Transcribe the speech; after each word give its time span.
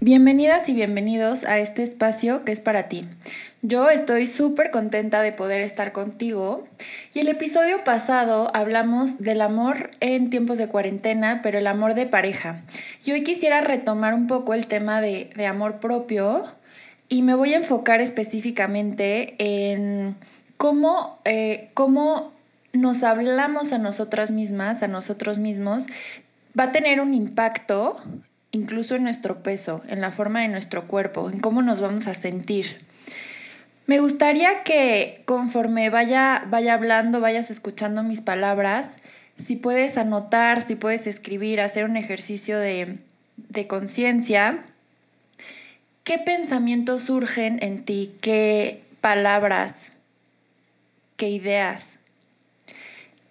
Bienvenidas 0.00 0.68
y 0.68 0.74
bienvenidos 0.74 1.42
a 1.42 1.58
este 1.58 1.82
espacio 1.82 2.44
que 2.44 2.52
es 2.52 2.60
para 2.60 2.88
ti. 2.88 3.04
Yo 3.62 3.90
estoy 3.90 4.28
súper 4.28 4.70
contenta 4.70 5.22
de 5.22 5.32
poder 5.32 5.60
estar 5.62 5.90
contigo 5.90 6.68
y 7.14 7.18
el 7.18 7.26
episodio 7.26 7.82
pasado 7.82 8.48
hablamos 8.54 9.18
del 9.18 9.40
amor 9.40 9.90
en 9.98 10.30
tiempos 10.30 10.56
de 10.56 10.68
cuarentena, 10.68 11.40
pero 11.42 11.58
el 11.58 11.66
amor 11.66 11.94
de 11.94 12.06
pareja. 12.06 12.62
Y 13.04 13.10
hoy 13.10 13.24
quisiera 13.24 13.60
retomar 13.60 14.14
un 14.14 14.28
poco 14.28 14.54
el 14.54 14.68
tema 14.68 15.00
de, 15.00 15.30
amor 15.44 15.80
propio 15.80 16.44
y 17.08 17.22
me 17.22 17.34
voy 17.34 17.54
a 17.54 17.56
enfocar 17.56 18.00
específicamente 18.00 19.34
en 19.38 20.14
cómo, 20.58 21.18
eh, 21.24 21.70
cómo 21.74 22.32
nos 22.72 23.02
hablamos 23.02 23.72
a 23.72 23.78
nosotras 23.78 24.30
mismas, 24.30 24.80
a 24.84 24.86
nosotros 24.86 25.40
mismos, 25.40 25.86
va 26.56 26.64
a 26.64 26.72
tener 26.72 27.00
un 27.00 27.14
impacto 27.14 27.96
incluso 28.52 28.96
en 28.96 29.04
nuestro 29.04 29.42
peso, 29.42 29.82
en 29.88 30.00
la 30.00 30.12
forma 30.12 30.42
de 30.42 30.48
nuestro 30.48 30.86
cuerpo, 30.86 31.30
en 31.30 31.40
cómo 31.40 31.62
nos 31.62 31.80
vamos 31.80 32.06
a 32.06 32.14
sentir. 32.14 32.86
Me 33.86 34.00
gustaría 34.00 34.64
que 34.64 35.22
conforme 35.24 35.90
vaya, 35.90 36.44
vaya 36.48 36.74
hablando, 36.74 37.20
vayas 37.20 37.50
escuchando 37.50 38.02
mis 38.02 38.20
palabras, 38.20 38.86
si 39.46 39.56
puedes 39.56 39.96
anotar, 39.96 40.66
si 40.66 40.74
puedes 40.74 41.06
escribir, 41.06 41.60
hacer 41.60 41.84
un 41.84 41.96
ejercicio 41.96 42.58
de, 42.58 42.98
de 43.36 43.66
conciencia, 43.66 44.64
¿qué 46.04 46.18
pensamientos 46.18 47.04
surgen 47.04 47.58
en 47.62 47.84
ti? 47.84 48.14
¿Qué 48.20 48.82
palabras? 49.00 49.74
¿Qué 51.16 51.30
ideas? 51.30 51.86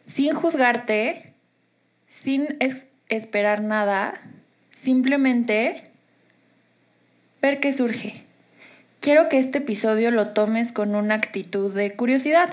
Sin 0.08 0.34
juzgarte, 0.34 1.34
sin 2.24 2.58
esperar 3.10 3.62
nada, 3.62 4.22
Simplemente 4.88 5.84
ver 7.42 7.60
qué 7.60 7.74
surge. 7.74 8.24
Quiero 9.02 9.28
que 9.28 9.38
este 9.38 9.58
episodio 9.58 10.12
lo 10.12 10.30
tomes 10.30 10.72
con 10.72 10.96
una 10.96 11.16
actitud 11.16 11.74
de 11.74 11.94
curiosidad. 11.98 12.48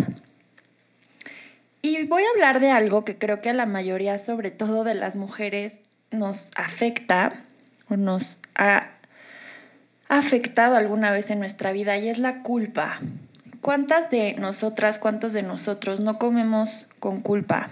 Y 1.80 2.04
voy 2.06 2.24
a 2.24 2.30
hablar 2.30 2.58
de 2.58 2.72
algo 2.72 3.04
que 3.04 3.18
creo 3.18 3.40
que 3.40 3.50
a 3.50 3.54
la 3.54 3.66
mayoría, 3.66 4.18
sobre 4.18 4.50
todo 4.50 4.82
de 4.82 4.94
las 4.94 5.14
mujeres, 5.14 5.74
nos 6.10 6.48
afecta 6.56 7.44
o 7.88 7.96
nos 7.96 8.36
ha 8.56 8.88
afectado 10.08 10.74
alguna 10.74 11.12
vez 11.12 11.30
en 11.30 11.38
nuestra 11.38 11.70
vida 11.70 11.98
y 11.98 12.08
es 12.08 12.18
la 12.18 12.42
culpa. 12.42 12.98
¿Cuántas 13.60 14.10
de 14.10 14.34
nosotras, 14.34 14.98
cuántos 14.98 15.32
de 15.34 15.44
nosotros 15.44 16.00
no 16.00 16.18
comemos 16.18 16.84
con 16.98 17.20
culpa? 17.20 17.70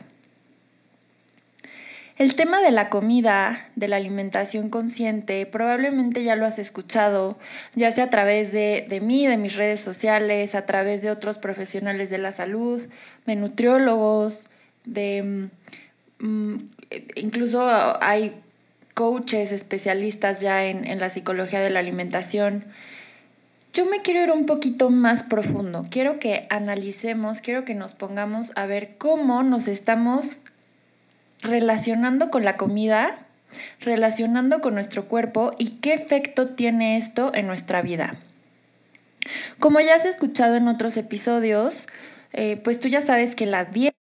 El 2.18 2.34
tema 2.34 2.60
de 2.60 2.70
la 2.70 2.90
comida, 2.90 3.68
de 3.74 3.88
la 3.88 3.96
alimentación 3.96 4.68
consciente, 4.68 5.46
probablemente 5.46 6.22
ya 6.22 6.36
lo 6.36 6.44
has 6.44 6.58
escuchado, 6.58 7.38
ya 7.74 7.90
sea 7.90 8.04
a 8.04 8.10
través 8.10 8.52
de, 8.52 8.86
de, 8.88 9.00
mí, 9.00 9.26
de 9.26 9.38
mis 9.38 9.56
redes 9.56 9.80
sociales, 9.80 10.54
a 10.54 10.66
través 10.66 11.00
de 11.00 11.10
otros 11.10 11.38
profesionales 11.38 12.10
de 12.10 12.18
la 12.18 12.32
salud, 12.32 12.82
de 13.24 13.36
nutriólogos, 13.36 14.46
de 14.84 15.50
mm, 16.20 16.26
mm, 16.26 16.70
incluso 17.16 17.66
hay 18.02 18.34
coaches 18.92 19.50
especialistas 19.50 20.42
ya 20.42 20.66
en, 20.66 20.84
en 20.86 21.00
la 21.00 21.08
psicología 21.08 21.60
de 21.60 21.70
la 21.70 21.80
alimentación. 21.80 22.66
Yo 23.72 23.86
me 23.86 24.02
quiero 24.02 24.22
ir 24.22 24.30
un 24.32 24.44
poquito 24.44 24.90
más 24.90 25.22
profundo. 25.22 25.86
Quiero 25.90 26.18
que 26.18 26.46
analicemos, 26.50 27.40
quiero 27.40 27.64
que 27.64 27.74
nos 27.74 27.94
pongamos 27.94 28.52
a 28.54 28.66
ver 28.66 28.96
cómo 28.98 29.42
nos 29.42 29.66
estamos 29.66 30.42
relacionando 31.42 32.30
con 32.30 32.44
la 32.44 32.56
comida, 32.56 33.18
relacionando 33.80 34.60
con 34.60 34.74
nuestro 34.74 35.06
cuerpo 35.06 35.54
y 35.58 35.80
qué 35.80 35.94
efecto 35.94 36.50
tiene 36.50 36.96
esto 36.96 37.32
en 37.34 37.46
nuestra 37.46 37.82
vida. 37.82 38.14
Como 39.58 39.80
ya 39.80 39.96
has 39.96 40.04
escuchado 40.04 40.56
en 40.56 40.68
otros 40.68 40.96
episodios, 40.96 41.86
eh, 42.32 42.60
pues 42.62 42.80
tú 42.80 42.88
ya 42.88 43.00
sabes 43.02 43.34
que 43.34 43.46
la 43.46 43.64
dieta 43.64 43.96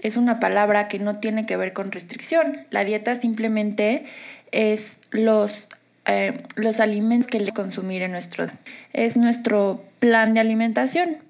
es 0.00 0.16
una 0.16 0.40
palabra 0.40 0.88
que 0.88 0.98
no 0.98 1.18
tiene 1.18 1.46
que 1.46 1.56
ver 1.56 1.72
con 1.72 1.92
restricción. 1.92 2.66
La 2.70 2.84
dieta 2.84 3.14
simplemente 3.16 4.06
es 4.52 4.98
los, 5.10 5.68
eh, 6.06 6.44
los 6.54 6.80
alimentos 6.80 7.26
que 7.26 7.40
le 7.40 7.52
consumir 7.52 8.02
en 8.02 8.12
nuestro 8.12 8.46
es 8.92 9.16
nuestro 9.16 9.84
plan 10.00 10.34
de 10.34 10.40
alimentación 10.40 11.25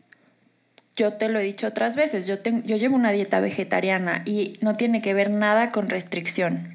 yo 0.97 1.13
te 1.13 1.29
lo 1.29 1.39
he 1.39 1.43
dicho 1.43 1.67
otras 1.67 1.95
veces, 1.95 2.27
yo, 2.27 2.37
yo 2.43 2.77
llevo 2.77 2.97
una 2.97 3.13
dieta 3.13 3.41
vegetariana 3.41 4.23
y 4.25 4.59
no 4.63 4.77
tiene 4.77 5.03
que 5.03 5.15
ver 5.15 5.31
nada 5.31 5.71
con 5.71 5.89
restricción. 5.89 6.75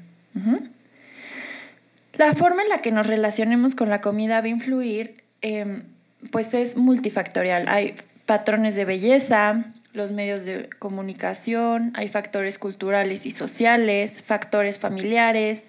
La 2.14 2.34
forma 2.34 2.62
en 2.62 2.68
la 2.68 2.78
que 2.78 2.92
nos 2.92 3.06
relacionemos 3.06 3.74
con 3.74 3.90
la 3.90 4.00
comida 4.00 4.40
va 4.40 4.46
a 4.46 4.48
influir, 4.48 5.22
em, 5.40 5.82
pues 6.30 6.54
es 6.54 6.76
multifactorial. 6.76 7.68
Hay 7.68 7.96
patrones 8.26 8.76
de 8.76 8.84
belleza, 8.84 9.64
los 9.92 10.12
medios 10.12 10.44
de 10.44 10.70
comunicación, 10.78 11.92
hay 11.94 12.08
factores 12.08 12.58
culturales 12.58 13.26
y 13.26 13.32
sociales, 13.32 14.22
factores 14.22 14.78
familiares. 14.78 15.60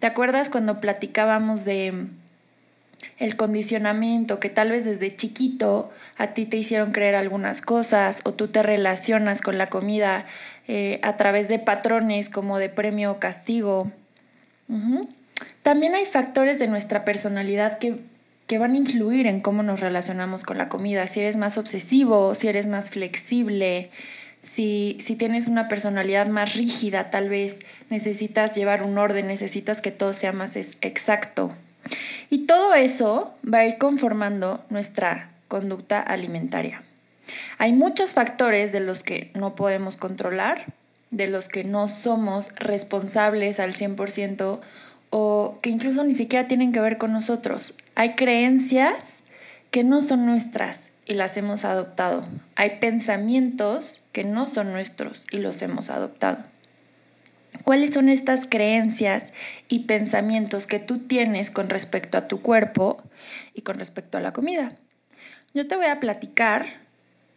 ¿Te 0.00 0.06
acuerdas 0.06 0.48
cuando 0.48 0.80
platicábamos 0.80 1.64
de 1.64 2.06
el 3.18 3.36
condicionamiento, 3.36 4.40
que 4.40 4.50
tal 4.50 4.70
vez 4.70 4.84
desde 4.84 5.16
chiquito 5.16 5.90
a 6.16 6.28
ti 6.28 6.46
te 6.46 6.56
hicieron 6.56 6.92
creer 6.92 7.14
algunas 7.14 7.60
cosas 7.60 8.20
o 8.24 8.32
tú 8.32 8.48
te 8.48 8.62
relacionas 8.62 9.40
con 9.40 9.58
la 9.58 9.66
comida 9.66 10.26
eh, 10.66 10.98
a 11.02 11.16
través 11.16 11.48
de 11.48 11.58
patrones 11.58 12.28
como 12.28 12.58
de 12.58 12.68
premio 12.68 13.12
o 13.12 13.18
castigo. 13.18 13.90
También 15.62 15.94
hay 15.94 16.06
factores 16.06 16.58
de 16.58 16.68
nuestra 16.68 17.04
personalidad 17.04 17.78
que, 17.78 18.00
que 18.46 18.58
van 18.58 18.72
a 18.72 18.76
influir 18.76 19.26
en 19.26 19.40
cómo 19.40 19.62
nos 19.62 19.80
relacionamos 19.80 20.42
con 20.42 20.58
la 20.58 20.68
comida, 20.68 21.06
si 21.06 21.20
eres 21.20 21.36
más 21.36 21.58
obsesivo, 21.58 22.34
si 22.34 22.48
eres 22.48 22.66
más 22.66 22.90
flexible, 22.90 23.90
si, 24.54 24.98
si, 25.00 25.16
tienes 25.16 25.46
una 25.46 25.68
personalidad 25.68 26.26
más 26.26 26.54
rígida, 26.54 27.10
tal 27.10 27.28
vez 27.28 27.58
necesitas 27.90 28.54
llevar 28.54 28.82
un 28.82 28.98
orden, 28.98 29.26
necesitas 29.26 29.80
que 29.80 29.90
todo 29.90 30.12
sea 30.12 30.32
más 30.32 30.56
exacto. 30.56 31.52
Y 32.30 32.46
todo 32.46 32.74
eso 32.74 33.34
va 33.44 33.58
a 33.58 33.66
ir 33.66 33.78
conformando 33.78 34.64
nuestra 34.70 35.30
conducta 35.48 36.00
alimentaria. 36.00 36.82
Hay 37.58 37.72
muchos 37.72 38.12
factores 38.12 38.72
de 38.72 38.80
los 38.80 39.02
que 39.02 39.30
no 39.34 39.54
podemos 39.54 39.96
controlar, 39.96 40.66
de 41.10 41.28
los 41.28 41.48
que 41.48 41.64
no 41.64 41.88
somos 41.88 42.54
responsables 42.56 43.60
al 43.60 43.74
100% 43.74 44.60
o 45.10 45.58
que 45.62 45.70
incluso 45.70 46.02
ni 46.04 46.14
siquiera 46.14 46.48
tienen 46.48 46.72
que 46.72 46.80
ver 46.80 46.98
con 46.98 47.12
nosotros. 47.12 47.74
Hay 47.94 48.14
creencias 48.14 48.94
que 49.70 49.84
no 49.84 50.02
son 50.02 50.26
nuestras 50.26 50.80
y 51.06 51.14
las 51.14 51.36
hemos 51.36 51.64
adoptado. 51.64 52.24
Hay 52.56 52.78
pensamientos 52.80 54.00
que 54.12 54.24
no 54.24 54.46
son 54.46 54.72
nuestros 54.72 55.24
y 55.30 55.38
los 55.38 55.62
hemos 55.62 55.90
adoptado. 55.90 56.38
¿Cuáles 57.62 57.94
son 57.94 58.08
estas 58.08 58.46
creencias 58.46 59.32
y 59.68 59.80
pensamientos 59.80 60.66
que 60.66 60.80
tú 60.80 60.98
tienes 60.98 61.50
con 61.50 61.68
respecto 61.68 62.18
a 62.18 62.26
tu 62.26 62.42
cuerpo 62.42 63.02
y 63.54 63.62
con 63.62 63.78
respecto 63.78 64.18
a 64.18 64.20
la 64.20 64.32
comida? 64.32 64.72
Yo 65.54 65.68
te 65.68 65.76
voy 65.76 65.86
a 65.86 66.00
platicar, 66.00 66.66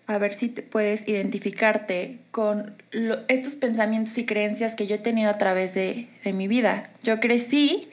a 0.07 0.17
ver 0.17 0.33
si 0.33 0.49
te 0.49 0.63
puedes 0.63 1.07
identificarte 1.07 2.17
con 2.31 2.81
estos 3.27 3.55
pensamientos 3.55 4.17
y 4.17 4.25
creencias 4.25 4.73
que 4.73 4.87
yo 4.87 4.95
he 4.95 4.99
tenido 4.99 5.29
a 5.29 5.37
través 5.37 5.75
de, 5.75 6.07
mi 6.25 6.47
vida. 6.47 6.89
Yo 7.03 7.19
crecí 7.19 7.89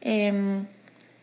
em, 0.00 0.66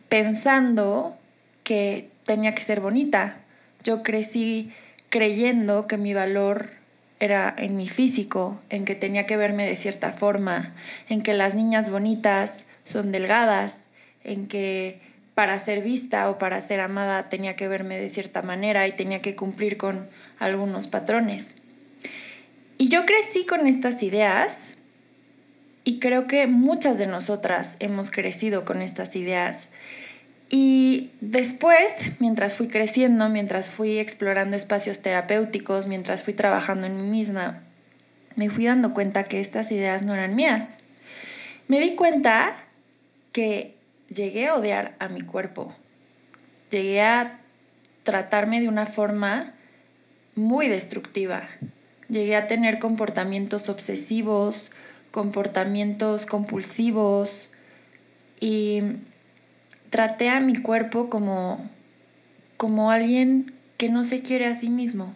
pensando 0.08 1.18
que 1.64 2.10
tenía 2.26 2.54
que 2.54 2.62
ser 2.62 2.80
bonita. 2.80 3.38
Yo 3.84 4.04
crecí 4.04 4.72
creyendo 5.10 5.88
que 5.88 5.98
mi 5.98 6.14
valor 6.14 6.77
era 7.20 7.54
en 7.58 7.78
mi 7.78 7.90
físico, 7.90 8.60
en 8.70 8.86
que 8.86 8.96
tenía 8.96 9.26
que 9.26 9.38
verme 9.38 9.68
de 9.68 9.76
cierta 9.76 10.14
forma, 10.14 10.76
en 11.10 11.24
que 11.24 11.34
las 11.34 11.56
niñas 11.56 11.90
bonitas 11.90 12.66
son 12.92 13.12
delgadas, 13.12 13.78
en 14.24 14.48
que 14.48 15.00
para 15.34 15.60
ser 15.60 15.84
vista 15.84 16.30
o 16.30 16.38
para 16.38 16.62
ser 16.62 16.80
amada 16.80 17.30
tenía 17.30 17.56
que 17.56 17.68
verme 17.68 18.00
de 18.00 18.10
cierta 18.10 18.42
manera 18.42 18.88
y 18.88 18.94
tenía 18.94 19.22
que 19.22 19.36
cumplir 19.36 19.78
con 19.78 20.08
algunos 20.40 20.88
patrones. 20.88 21.48
Y 22.78 22.90
yo 22.90 23.06
crecí 23.06 23.46
con 23.46 23.68
estas 23.68 24.02
ideas 24.04 24.58
y 25.84 26.00
creo 26.00 26.28
que 26.28 26.48
muchas 26.48 26.98
de 26.98 27.08
nosotras 27.08 27.76
hemos 27.80 28.12
crecido 28.12 28.66
con 28.66 28.82
estas 28.82 29.16
ideas. 29.16 29.68
Y 30.50 31.12
después, 31.20 31.92
mientras 32.20 32.54
fui 32.54 32.68
creciendo, 32.68 33.28
mientras 33.30 33.70
fui 33.70 34.00
explorando 34.00 34.56
espacios 34.56 35.00
terapéuticos, 35.00 35.88
mientras 35.88 36.24
fui 36.24 36.34
trabajando 36.34 36.88
en 36.88 36.96
mí 37.02 37.10
misma, 37.10 37.64
me 38.36 38.50
fui 38.50 38.66
dando 38.66 38.94
cuenta 38.94 39.26
que 39.26 39.42
estas 39.42 39.72
ideas 39.72 40.04
no 40.04 40.14
eran 40.14 40.36
mías. 40.36 40.68
Me 41.68 41.80
di 41.80 41.96
cuenta 41.96 42.56
que 43.34 43.76
llegué 44.08 44.48
a 44.48 44.56
odiar 44.56 44.96
a 45.00 45.10
mi 45.10 45.22
cuerpo. 45.22 45.76
Llegué 46.72 47.02
a 47.02 47.40
tratarme 48.04 48.62
de 48.62 48.70
una 48.70 48.86
forma 48.86 49.54
muy 50.36 50.70
destructiva. 50.70 51.50
Llegué 52.08 52.38
a 52.38 52.48
tener 52.48 52.80
comportamientos 52.80 53.68
obsesivos, 53.68 54.72
comportamientos 55.12 56.26
compulsivos 56.26 57.50
y 58.40 58.82
traté 59.90 60.30
a 60.30 60.40
mi 60.40 60.56
cuerpo 60.56 61.10
como, 61.10 61.70
como 62.58 62.92
alguien 62.92 63.54
que 63.78 63.90
no 63.90 64.04
se 64.04 64.22
quiere 64.22 64.46
a 64.46 64.60
sí 64.60 64.70
mismo. 64.70 65.14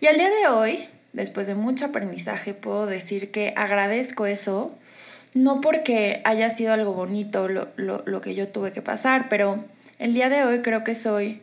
Y 0.00 0.06
al 0.06 0.16
día 0.16 0.30
de 0.30 0.48
hoy, 0.48 0.88
después 1.12 1.46
de 1.46 1.54
mucho 1.54 1.86
aprendizaje, 1.86 2.54
puedo 2.54 2.86
decir 2.86 3.30
que 3.30 3.54
agradezco 3.56 4.26
eso, 4.26 4.74
no 5.34 5.60
porque 5.60 6.20
haya 6.24 6.50
sido 6.50 6.72
algo 6.72 6.92
bonito 6.92 7.48
lo, 7.48 7.68
lo 7.76 8.20
que 8.20 8.34
yo 8.34 8.48
tuve 8.48 8.72
que 8.72 8.82
pasar, 8.82 9.28
pero 9.28 9.64
el 9.98 10.14
día 10.14 10.28
de 10.28 10.44
hoy 10.44 10.62
creo 10.62 10.84
que 10.84 10.94
soy 10.94 11.40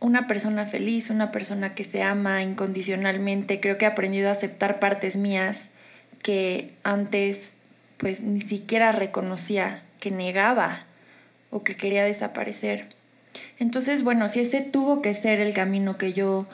una 0.00 0.26
persona 0.26 0.66
feliz, 0.66 1.10
una 1.10 1.30
persona 1.30 1.74
que 1.74 1.84
se 1.84 2.02
ama 2.02 2.42
incondicionalmente. 2.42 3.60
Creo 3.60 3.78
que 3.78 3.84
he 3.84 3.88
aprendido 3.88 4.28
a 4.28 4.32
aceptar 4.32 4.80
partes 4.80 5.14
mías 5.14 5.68
que 6.22 6.72
antes 6.82 7.52
pues 7.98 8.20
ni 8.20 8.40
siquiera 8.42 8.92
reconocía, 8.92 9.82
que 10.00 10.10
negaba 10.10 10.86
o 11.50 11.62
que 11.62 11.76
quería 11.76 12.04
desaparecer. 12.04 12.86
Entonces, 13.58 14.02
bueno, 14.02 14.28
si 14.28 14.40
ese 14.40 14.60
tuvo 14.60 15.02
que 15.02 15.14
ser 15.14 15.40
el 15.40 15.54
camino 15.54 15.98
que 15.98 16.12
yo 16.12 16.46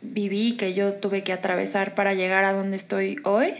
viví, 0.00 0.56
que 0.56 0.74
yo 0.74 0.94
tuve 0.94 1.22
que 1.22 1.32
atravesar 1.32 1.94
para 1.94 2.14
llegar 2.14 2.44
a 2.44 2.52
donde 2.52 2.76
estoy 2.76 3.18
hoy, 3.24 3.54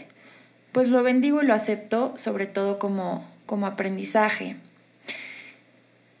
pues 0.71 0.87
lo 0.87 1.03
bendigo 1.03 1.41
y 1.41 1.45
lo 1.45 1.53
acepto, 1.53 2.17
sobre 2.17 2.45
todo 2.45 2.79
como, 2.79 3.29
como 3.45 3.67
aprendizaje. 3.67 4.55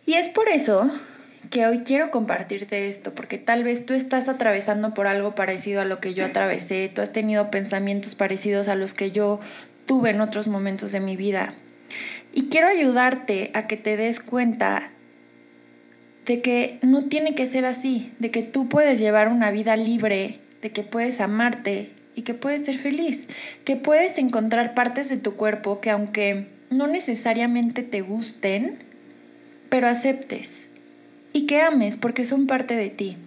Y 0.05 0.13
es 0.13 0.27
por 0.29 0.49
eso 0.49 0.91
que 1.49 1.65
hoy 1.65 1.79
quiero 1.79 2.11
compartirte 2.11 2.89
esto, 2.89 3.13
porque 3.13 3.37
tal 3.37 3.63
vez 3.63 3.85
tú 3.85 3.93
estás 3.93 4.29
atravesando 4.29 4.93
por 4.93 5.07
algo 5.07 5.35
parecido 5.35 5.81
a 5.81 5.85
lo 5.85 5.99
que 5.99 6.13
yo 6.13 6.25
atravesé, 6.25 6.89
tú 6.93 7.01
has 7.01 7.11
tenido 7.11 7.51
pensamientos 7.51 8.15
parecidos 8.15 8.67
a 8.67 8.75
los 8.75 8.93
que 8.93 9.11
yo 9.11 9.39
tuve 9.85 10.11
en 10.11 10.21
otros 10.21 10.47
momentos 10.47 10.91
de 10.91 10.99
mi 10.99 11.15
vida. 11.15 11.53
Y 12.33 12.49
quiero 12.49 12.67
ayudarte 12.67 13.51
a 13.53 13.67
que 13.67 13.77
te 13.77 13.95
des 13.95 14.19
cuenta 14.19 14.89
de 16.25 16.41
que 16.41 16.79
no 16.81 17.05
tiene 17.05 17.35
que 17.35 17.45
ser 17.45 17.65
así, 17.65 18.11
de 18.19 18.31
que 18.31 18.41
tú 18.41 18.69
puedes 18.69 18.99
llevar 18.99 19.27
una 19.27 19.51
vida 19.51 19.75
libre, 19.75 20.39
de 20.61 20.71
que 20.71 20.83
puedes 20.83 21.21
amarte 21.21 21.91
y 22.15 22.23
que 22.23 22.33
puedes 22.33 22.65
ser 22.65 22.79
feliz, 22.79 23.19
que 23.65 23.75
puedes 23.75 24.17
encontrar 24.17 24.73
partes 24.73 25.09
de 25.09 25.17
tu 25.17 25.35
cuerpo 25.35 25.79
que 25.79 25.89
aunque 25.89 26.47
no 26.69 26.87
necesariamente 26.87 27.83
te 27.83 28.01
gusten, 28.01 28.79
pero 29.69 29.87
aceptes 29.87 30.49
y 31.33 31.45
que 31.45 31.61
ames 31.61 31.97
porque 31.97 32.25
son 32.25 32.47
parte 32.47 32.75
de 32.75 32.89
ti. 32.89 33.17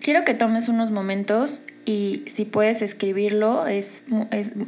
Quiero 0.00 0.24
que 0.24 0.34
tomes 0.34 0.68
unos 0.68 0.90
momentos 0.90 1.62
y 1.84 2.24
si 2.34 2.44
puedes 2.44 2.82
escribirlo, 2.82 3.66
es, 3.66 3.86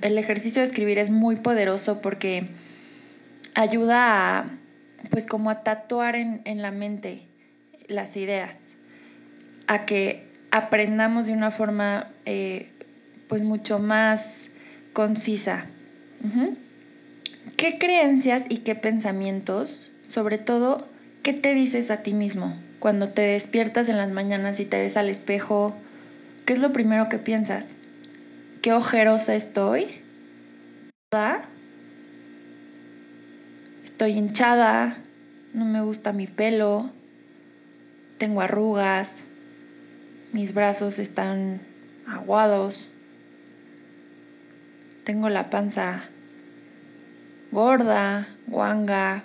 el 0.02 0.18
ejercicio 0.18 0.62
de 0.62 0.68
escribir 0.68 0.98
es 0.98 1.10
muy 1.10 1.36
poderoso 1.36 2.00
porque 2.00 2.48
ayuda 3.56 4.38
a, 4.38 4.50
pues 5.10 5.26
como 5.26 5.50
a 5.50 5.64
tatuar 5.64 6.14
en, 6.14 6.62
la 6.62 6.70
mente 6.70 7.26
las 7.88 8.16
ideas, 8.16 8.54
a 9.66 9.84
que 9.86 10.30
aprendamos 10.52 11.26
de 11.26 11.32
una 11.32 11.50
forma 11.50 12.12
eh, 12.24 12.70
pues 13.28 13.42
mucho 13.42 13.80
más 13.80 14.24
concisa. 14.92 15.66
¿Qué 17.56 17.78
creencias 17.78 18.44
y 18.48 18.58
qué 18.58 18.74
pensamientos, 18.74 19.90
sobre 20.08 20.38
todo, 20.38 20.88
¿Qué 21.26 21.32
te 21.32 21.54
dices 21.54 21.90
a 21.90 22.04
ti 22.04 22.12
mismo 22.12 22.56
cuando 22.78 23.08
te 23.08 23.22
despiertas 23.22 23.88
en 23.88 23.96
las 23.96 24.12
mañanas 24.12 24.60
y 24.60 24.64
te 24.64 24.78
ves 24.78 24.96
al 24.96 25.08
espejo? 25.08 25.74
¿Qué 26.44 26.52
es 26.52 26.60
lo 26.60 26.72
primero 26.72 27.08
que 27.08 27.18
piensas? 27.18 27.66
¿Qué 28.62 28.72
ojerosa 28.72 29.34
estoy? 29.34 30.02
Estoy 33.96 34.12
hinchada, 34.12 34.98
no 35.54 35.64
me 35.64 35.80
gusta 35.80 36.12
mi 36.12 36.26
pelo, 36.26 36.90
tengo 38.18 38.42
arrugas, 38.42 39.10
mis 40.34 40.52
brazos 40.52 40.98
están 40.98 41.62
aguados, 42.06 42.86
tengo 45.06 45.30
la 45.30 45.48
panza 45.48 46.10
gorda, 47.50 48.28
guanga, 48.48 49.24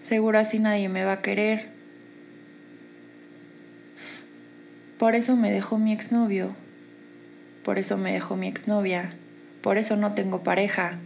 Seguro 0.00 0.38
así 0.38 0.60
nadie 0.60 0.88
me 0.88 1.04
va 1.04 1.12
a 1.12 1.20
querer. 1.20 1.68
Por 4.98 5.14
eso 5.14 5.36
me 5.36 5.52
dejó 5.52 5.76
mi 5.76 5.92
exnovio. 5.92 6.56
Por 7.66 7.78
eso 7.78 7.98
me 7.98 8.14
dejó 8.14 8.36
mi 8.36 8.48
exnovia. 8.48 9.12
Por 9.62 9.76
eso 9.76 9.96
no 9.96 10.14
tengo 10.14 10.42
pareja. 10.42 10.98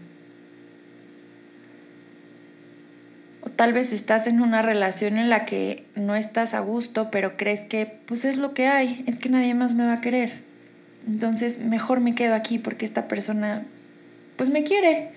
Tal 3.56 3.72
vez 3.72 3.92
estás 3.92 4.26
en 4.26 4.40
una 4.40 4.62
relación 4.62 5.16
en 5.16 5.30
la 5.30 5.46
que 5.46 5.84
no 5.94 6.14
estás 6.14 6.54
a 6.54 6.60
gusto, 6.60 7.10
pero 7.10 7.36
crees 7.36 7.60
que 7.60 7.86
pues 8.06 8.24
es 8.24 8.36
lo 8.36 8.54
que 8.54 8.66
hay, 8.66 9.02
es 9.06 9.18
que 9.18 9.28
nadie 9.28 9.54
más 9.54 9.74
me 9.74 9.86
va 9.86 9.94
a 9.94 10.00
querer. 10.00 10.44
Entonces 11.06 11.58
mejor 11.58 12.00
me 12.00 12.14
quedo 12.14 12.34
aquí 12.34 12.58
porque 12.58 12.84
esta 12.84 13.08
persona 13.08 13.64
pues 14.36 14.50
me 14.50 14.64
quiere. 14.64 15.10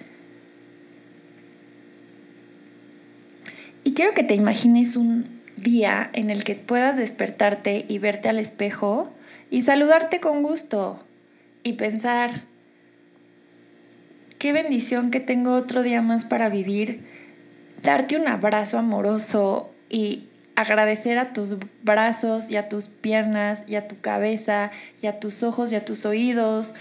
Y 3.83 3.94
quiero 3.94 4.13
que 4.13 4.24
te 4.24 4.36
imagines 4.36 4.95
un 4.95 5.39
día 5.57 6.09
en 6.13 6.30
el 6.30 6.44
que 6.44 6.56
puedas 6.56 6.95
despertarte 6.95 7.85
y 7.88 8.00
verte 8.00 8.30
al 8.30 8.39
espejo 8.39 9.11
y 9.52 9.63
saludarte 9.63 10.19
con 10.19 10.44
gusto 10.44 11.04
y 11.63 11.73
pensar, 11.73 12.44
qué 14.37 14.54
bendición 14.54 15.11
que 15.11 15.19
tengo 15.19 15.54
otro 15.56 15.81
día 15.81 16.02
más 16.02 16.23
para 16.23 16.49
vivir, 16.49 17.04
darte 17.83 18.18
un 18.18 18.28
abrazo 18.28 18.78
amoroso 18.78 19.71
y 19.90 20.28
agradecer 20.56 21.18
a 21.18 21.33
tus 21.33 21.56
brazos 21.83 22.50
y 22.50 22.57
a 22.57 22.68
tus 22.69 22.86
piernas 22.86 23.62
y 23.68 23.76
a 23.76 23.88
tu 23.88 24.00
cabeza 24.02 24.71
y 25.02 25.07
a 25.07 25.19
tus 25.19 25.44
ojos 25.44 25.71
y 25.71 25.76
a 25.76 25.86
tus 25.86 26.06
oídos 26.06 26.74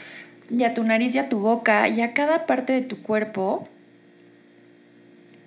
y 0.50 0.64
a 0.64 0.74
tu 0.74 0.82
nariz 0.84 1.14
y 1.14 1.18
a 1.18 1.28
tu 1.28 1.38
boca 1.38 1.88
y 1.88 2.00
a 2.00 2.12
cada 2.12 2.46
parte 2.46 2.72
de 2.72 2.82
tu 2.82 3.02
cuerpo 3.02 3.68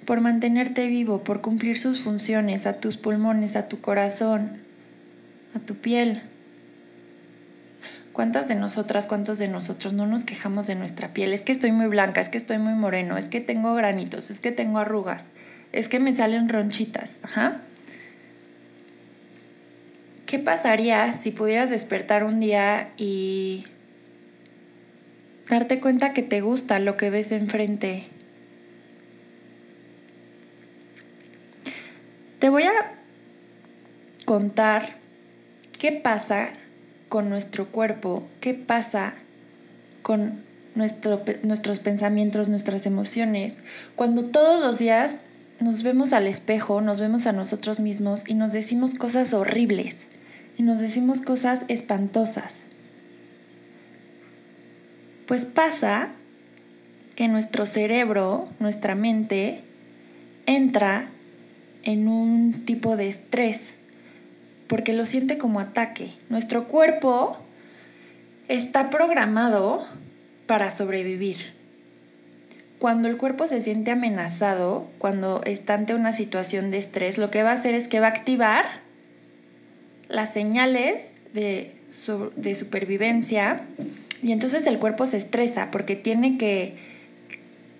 por 0.05 0.21
mantenerte 0.21 0.87
vivo, 0.87 1.23
por 1.23 1.41
cumplir 1.41 1.77
sus 1.77 2.01
funciones, 2.01 2.65
a 2.65 2.73
tus 2.79 2.97
pulmones, 2.97 3.55
a 3.55 3.67
tu 3.67 3.81
corazón, 3.81 4.61
a 5.55 5.59
tu 5.59 5.75
piel. 5.75 6.21
¿Cuántas 8.11 8.47
de 8.47 8.55
nosotras, 8.55 9.07
cuántos 9.07 9.37
de 9.37 9.47
nosotros 9.47 9.93
no 9.93 10.05
nos 10.07 10.25
quejamos 10.25 10.67
de 10.67 10.75
nuestra 10.75 11.13
piel? 11.13 11.33
Es 11.33 11.41
que 11.41 11.51
estoy 11.53 11.71
muy 11.71 11.87
blanca, 11.87 12.19
es 12.19 12.29
que 12.29 12.37
estoy 12.37 12.57
muy 12.57 12.73
moreno, 12.73 13.17
es 13.17 13.27
que 13.27 13.39
tengo 13.39 13.73
granitos, 13.73 14.29
es 14.31 14.39
que 14.39 14.51
tengo 14.51 14.79
arrugas, 14.79 15.23
es 15.71 15.87
que 15.87 15.99
me 15.99 16.15
salen 16.15 16.49
ronchitas. 16.49 17.19
Ajá. 17.23 17.61
¿Qué 20.25 20.39
pasaría 20.39 21.11
si 21.21 21.31
pudieras 21.31 21.69
despertar 21.69 22.23
un 22.23 22.39
día 22.39 22.89
y 22.97 23.65
darte 25.49 25.81
cuenta 25.81 26.13
que 26.13 26.23
te 26.23 26.41
gusta 26.41 26.79
lo 26.79 26.95
que 26.95 27.09
ves 27.09 27.31
enfrente, 27.31 28.05
Te 32.41 32.49
voy 32.49 32.63
a 32.63 32.93
contar 34.25 34.95
qué 35.77 35.91
pasa 35.91 36.49
con 37.07 37.29
nuestro 37.29 37.67
cuerpo, 37.67 38.27
qué 38.39 38.55
pasa 38.55 39.13
con 40.01 40.41
nuestros 40.73 41.79
pensamientos, 41.81 42.49
nuestras 42.49 42.87
emociones, 42.87 43.53
cuando 43.95 44.31
todos 44.31 44.59
los 44.59 44.79
días 44.79 45.13
nos 45.61 45.83
vemos 45.83 46.11
al 46.11 46.27
espejo, 46.27 46.81
nos 46.81 46.99
vemos 46.99 47.27
a 47.27 47.31
nosotros 47.31 47.79
mismos 47.79 48.23
y 48.27 48.33
nos 48.33 48.51
decimos 48.51 48.95
cosas 48.95 49.33
horribles 49.33 49.95
y 50.57 50.63
nos 50.63 50.79
decimos 50.79 51.21
cosas 51.21 51.61
espantosas. 51.67 52.53
Pues 55.27 55.45
pasa 55.45 56.09
que 57.15 57.27
nuestro 57.27 57.65
cerebro, 57.65 58.49
nuestra 58.59 58.95
mente, 58.95 59.61
entra 60.47 61.09
en 61.83 62.07
un 62.07 62.65
tipo 62.65 62.97
de 62.97 63.07
estrés, 63.07 63.59
porque 64.67 64.93
lo 64.93 65.05
siente 65.05 65.37
como 65.37 65.59
ataque. 65.59 66.11
Nuestro 66.29 66.67
cuerpo 66.67 67.37
está 68.47 68.89
programado 68.89 69.85
para 70.47 70.71
sobrevivir. 70.71 71.60
Cuando 72.81 73.09
el 73.09 73.17
cuerpo 73.17 73.45
se 73.45 73.61
siente 73.61 73.91
amenazado, 73.91 74.87
cuando 74.97 75.43
está 75.45 75.75
ante 75.75 75.93
una 75.93 76.13
situación 76.13 76.71
de 76.71 76.79
estrés, 76.79 77.19
lo 77.19 77.29
que 77.29 77.43
va 77.43 77.51
a 77.51 77.53
hacer 77.53 77.75
es 77.75 77.87
que 77.87 77.99
va 77.99 78.07
a 78.07 78.09
activar 78.09 78.65
las 80.09 80.33
señales 80.33 80.99
de, 81.31 81.75
de 82.37 82.55
supervivencia 82.55 83.61
y 84.23 84.31
entonces 84.31 84.65
el 84.65 84.79
cuerpo 84.79 85.05
se 85.05 85.17
estresa 85.17 85.69
porque 85.69 85.95
tiene 85.95 86.39
que, 86.39 86.73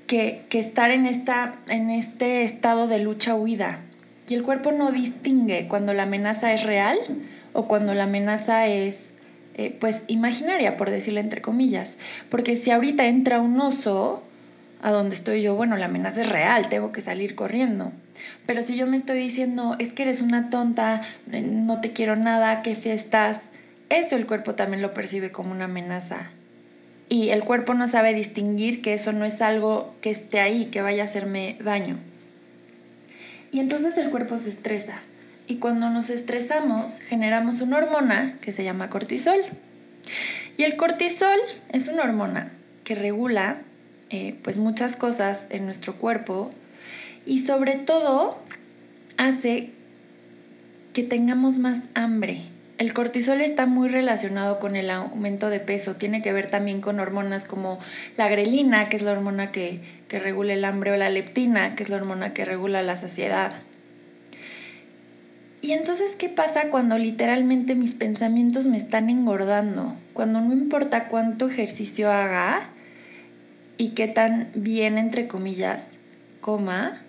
que, 0.05 0.43
que 0.49 0.59
estar 0.59 0.91
en, 0.91 1.07
esta, 1.07 1.55
en 1.67 1.89
este 1.89 2.43
estado 2.43 2.87
de 2.87 2.99
lucha-huida. 2.99 3.79
Y 4.29 4.35
el 4.35 4.43
cuerpo 4.43 4.71
no 4.71 4.91
distingue 4.91 5.67
cuando 5.67 5.95
la 5.95 6.03
amenaza 6.03 6.53
es 6.53 6.61
real 6.61 6.99
o 7.53 7.67
cuando 7.67 7.95
la 7.95 8.03
amenaza 8.03 8.67
es, 8.67 8.99
eh, 9.55 9.75
pues, 9.79 9.99
imaginaria, 10.05 10.77
por 10.77 10.91
decirlo 10.91 11.21
entre 11.21 11.41
comillas. 11.41 11.97
Porque 12.29 12.55
si 12.55 12.69
ahorita 12.69 13.07
entra 13.07 13.41
un 13.41 13.59
oso 13.59 14.21
a 14.81 14.91
donde 14.91 15.15
estoy 15.15 15.41
yo, 15.41 15.55
bueno, 15.55 15.77
la 15.77 15.85
amenaza 15.85 16.21
es 16.21 16.29
real, 16.29 16.69
tengo 16.69 16.91
que 16.91 17.01
salir 17.01 17.35
corriendo. 17.35 17.91
Pero 18.45 18.63
si 18.63 18.75
yo 18.75 18.87
me 18.87 18.97
estoy 18.97 19.19
diciendo, 19.19 19.75
es 19.79 19.93
que 19.93 20.03
eres 20.03 20.21
una 20.21 20.49
tonta, 20.49 21.01
no 21.27 21.81
te 21.81 21.93
quiero 21.93 22.15
nada, 22.15 22.63
qué 22.63 22.75
fiestas, 22.75 23.39
eso 23.89 24.15
el 24.15 24.25
cuerpo 24.25 24.55
también 24.55 24.81
lo 24.81 24.93
percibe 24.93 25.31
como 25.31 25.51
una 25.51 25.65
amenaza. 25.65 26.31
Y 27.09 27.29
el 27.29 27.43
cuerpo 27.43 27.73
no 27.73 27.87
sabe 27.87 28.13
distinguir 28.13 28.81
que 28.81 28.93
eso 28.93 29.11
no 29.11 29.25
es 29.25 29.41
algo 29.41 29.93
que 30.01 30.09
esté 30.09 30.39
ahí, 30.39 30.67
que 30.67 30.81
vaya 30.81 31.03
a 31.03 31.07
hacerme 31.07 31.57
daño. 31.61 31.97
Y 33.51 33.59
entonces 33.59 33.97
el 33.97 34.09
cuerpo 34.09 34.39
se 34.39 34.49
estresa. 34.49 35.01
Y 35.45 35.57
cuando 35.57 35.89
nos 35.89 36.09
estresamos, 36.09 36.97
generamos 37.09 37.59
una 37.59 37.79
hormona 37.79 38.37
que 38.41 38.53
se 38.53 38.63
llama 38.63 38.89
cortisol. 38.89 39.41
Y 40.55 40.63
el 40.63 40.77
cortisol 40.77 41.39
es 41.73 41.89
una 41.89 42.03
hormona 42.03 42.53
que 42.85 42.95
regula 42.95 43.57
eh, 44.11 44.35
pues 44.43 44.57
muchas 44.57 44.95
cosas 44.95 45.41
en 45.49 45.65
nuestro 45.65 45.95
cuerpo 45.95 46.51
y 47.25 47.45
sobre 47.45 47.75
todo 47.75 48.37
hace 49.17 49.69
que 50.93 51.03
tengamos 51.03 51.57
más 51.57 51.79
hambre. 51.93 52.41
El 52.77 52.93
cortisol 52.93 53.41
está 53.41 53.67
muy 53.67 53.89
relacionado 53.89 54.59
con 54.59 54.75
el 54.75 54.89
aumento 54.89 55.49
de 55.49 55.59
peso, 55.59 55.95
tiene 55.95 56.21
que 56.21 56.33
ver 56.33 56.49
también 56.49 56.81
con 56.81 56.99
hormonas 56.99 57.45
como 57.45 57.79
la 58.17 58.27
grelina, 58.27 58.89
que 58.89 58.97
es 58.97 59.03
la 59.03 59.11
hormona 59.11 59.51
que, 59.51 59.79
que 60.07 60.19
regula 60.19 60.53
el 60.53 60.65
hambre, 60.65 60.91
o 60.91 60.97
la 60.97 61.09
leptina, 61.09 61.75
que 61.75 61.83
es 61.83 61.89
la 61.89 61.97
hormona 61.97 62.33
que 62.33 62.43
regula 62.43 62.81
la 62.81 62.97
saciedad. 62.97 63.53
Y 65.61 65.73
entonces, 65.73 66.15
¿qué 66.17 66.27
pasa 66.27 66.69
cuando 66.71 66.97
literalmente 66.97 67.75
mis 67.75 67.93
pensamientos 67.93 68.65
me 68.65 68.77
están 68.77 69.11
engordando? 69.11 69.95
Cuando 70.13 70.41
no 70.41 70.51
importa 70.51 71.07
cuánto 71.07 71.47
ejercicio 71.47 72.11
haga 72.11 72.71
y 73.81 73.95
qué 73.95 74.07
tan 74.07 74.51
bien, 74.53 74.99
entre 74.99 75.27
comillas, 75.27 75.83
coma, 76.39 77.01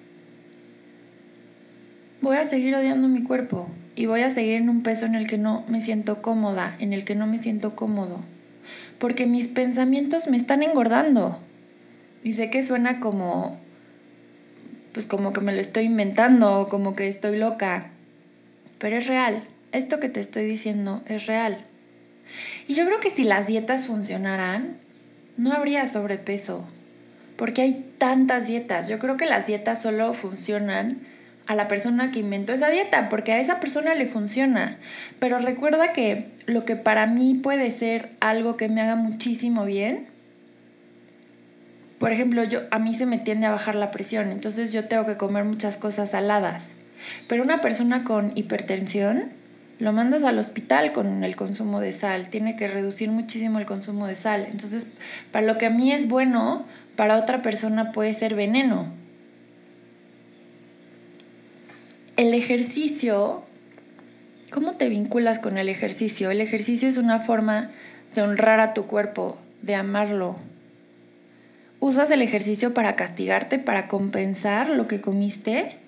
voy 2.23 2.39
a 2.39 2.47
seguir 2.47 2.75
odiando 2.75 3.09
mi 3.09 3.25
cuerpo 3.25 3.69
y 3.95 4.07
voy 4.07 4.23
a 4.23 4.31
seguir 4.31 4.55
en 4.55 4.71
un 4.71 4.83
peso 4.83 5.05
en 5.05 5.15
el 5.15 5.27
que 5.27 5.37
no 5.37 5.67
me 5.69 5.83
siento 5.83 6.23
cómoda, 6.23 6.75
en 6.79 6.95
el 6.95 7.05
que 7.05 7.15
no 7.15 7.27
me 7.27 7.37
siento 7.37 7.77
cómodo, 7.77 8.21
porque 8.99 9.27
mis 9.27 9.49
pensamientos 9.49 10.29
me 10.29 10.39
están 10.39 10.63
engordando. 10.63 11.39
Y 12.25 12.33
sé 12.33 12.49
que 12.49 12.63
suena 12.63 13.01
como, 13.01 13.61
pues 14.95 15.07
como 15.07 15.35
que 15.35 15.43
me 15.43 15.53
lo 15.53 15.61
estoy 15.61 15.85
inventando, 15.85 16.69
como 16.71 16.97
que 16.97 17.07
estoy 17.07 17.37
loca, 17.37 17.91
pero 18.79 18.97
es 18.97 19.07
real. 19.07 19.43
Esto 19.73 20.01
que 20.01 20.09
te 20.09 20.21
estoy 20.21 20.47
diciendo 20.47 21.03
es 21.07 21.27
real. 21.27 21.67
Y 22.67 22.73
yo 22.73 22.87
creo 22.87 22.99
que 23.01 23.11
si 23.11 23.25
las 23.25 23.47
dietas 23.47 23.85
funcionaran, 23.85 24.79
no 25.37 25.53
habría 25.53 25.87
sobrepeso, 25.87 26.65
porque 27.37 27.63
hay 27.63 27.93
tantas 27.99 28.47
dietas. 28.47 28.89
Yo 28.89 28.99
creo 28.99 29.17
que 29.17 29.27
las 29.27 29.47
dietas 29.47 29.83
solo 29.83 30.13
funcionan 30.15 31.01
a 31.47 31.55
la 31.55 31.69
persona 31.69 32.13
que 32.13 32.21
inventó 32.21 32.53
esa 32.53 32.71
dieta, 32.71 33.09
porque 33.09 33.33
a 33.33 33.41
esa 33.41 33.61
persona 33.61 33.95
le 33.95 34.07
funciona. 34.07 34.79
Pero 35.19 35.39
recuerda 35.39 35.93
que 35.93 36.29
lo 36.47 36.65
que 36.65 36.77
para 36.77 37.07
mí 37.07 37.35
puede 37.35 37.71
ser 37.71 38.11
algo 38.21 38.57
que 38.57 38.69
me 38.69 38.81
haga 38.81 38.97
muchísimo 38.97 39.65
bien, 39.65 40.07
por 41.99 42.11
ejemplo, 42.11 42.43
yo, 42.43 42.63
a 42.73 42.81
mí 42.81 42.97
se 42.97 43.07
me 43.07 43.19
tiende 43.19 43.47
a 43.47 43.53
bajar 43.53 43.77
la 43.77 43.93
presión, 43.93 44.33
entonces 44.33 44.73
yo 44.73 44.89
tengo 44.89 45.07
que 45.07 45.17
comer 45.17 45.45
muchas 45.45 45.77
cosas 45.77 46.11
saladas. 46.11 46.65
Pero 47.29 47.45
una 47.45 47.61
persona 47.61 48.03
con 48.03 48.33
hipertensión, 48.35 49.31
lo 49.83 49.93
mandas 49.93 50.23
al 50.23 50.39
hospital 50.39 50.93
con 50.93 51.25
el 51.25 51.35
consumo 51.35 51.81
de 51.81 51.91
sal, 51.91 52.29
tiene 52.31 52.55
que 52.55 52.69
reducir 52.69 53.11
muchísimo 53.11 53.59
el 53.59 53.67
consumo 53.67 54.07
de 54.07 54.15
sal. 54.15 54.47
Entonces, 54.49 54.87
para 55.33 55.45
lo 55.45 55.59
que 55.59 55.67
a 55.67 55.71
mí 55.71 55.91
es 55.91 56.07
bueno, 56.07 56.65
para 56.95 57.19
otra 57.19 57.43
persona 57.43 57.91
puede 57.91 58.15
ser 58.15 58.37
veneno. 58.37 58.87
El 62.17 62.33
ejercicio, 62.33 63.43
¿cómo 64.53 64.77
te 64.77 64.89
vinculas 64.89 65.41
con 65.41 65.59
el 65.59 65.69
ejercicio? 65.69 66.31
El 66.31 66.41
ejercicio 66.41 66.89
es 66.89 66.97
una 66.97 67.19
forma 67.19 67.73
de 68.15 68.23
honrar 68.23 68.61
a 68.61 68.75
tu 68.75 68.87
cuerpo, 68.87 69.37
de 69.63 69.75
amarlo, 69.75 70.37
¿Usas 71.81 72.13
el 72.13 72.23
ejercicio 72.23 72.75
para 72.75 72.95
castigarte, 72.95 73.59
para 73.59 73.89
compensar 73.89 74.69
lo 74.69 74.87
que 74.87 75.01
comiste? 75.01 75.79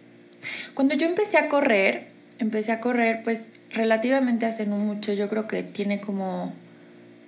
Cuando 0.75 0.97
yo 0.97 1.07
empecé 1.07 1.39
a 1.39 1.49
correr, 1.49 2.09
empecé 2.41 2.73
a 2.73 2.81
correr 2.81 3.23
pues 3.23 3.54
relativamente 3.75 4.47
hace 4.47 4.67
no 4.67 4.77
mucho, 4.77 5.13
yo 5.13 5.29
creo 5.29 5.47
que 5.47 5.63
tiene 5.63 6.01
como 6.01 6.53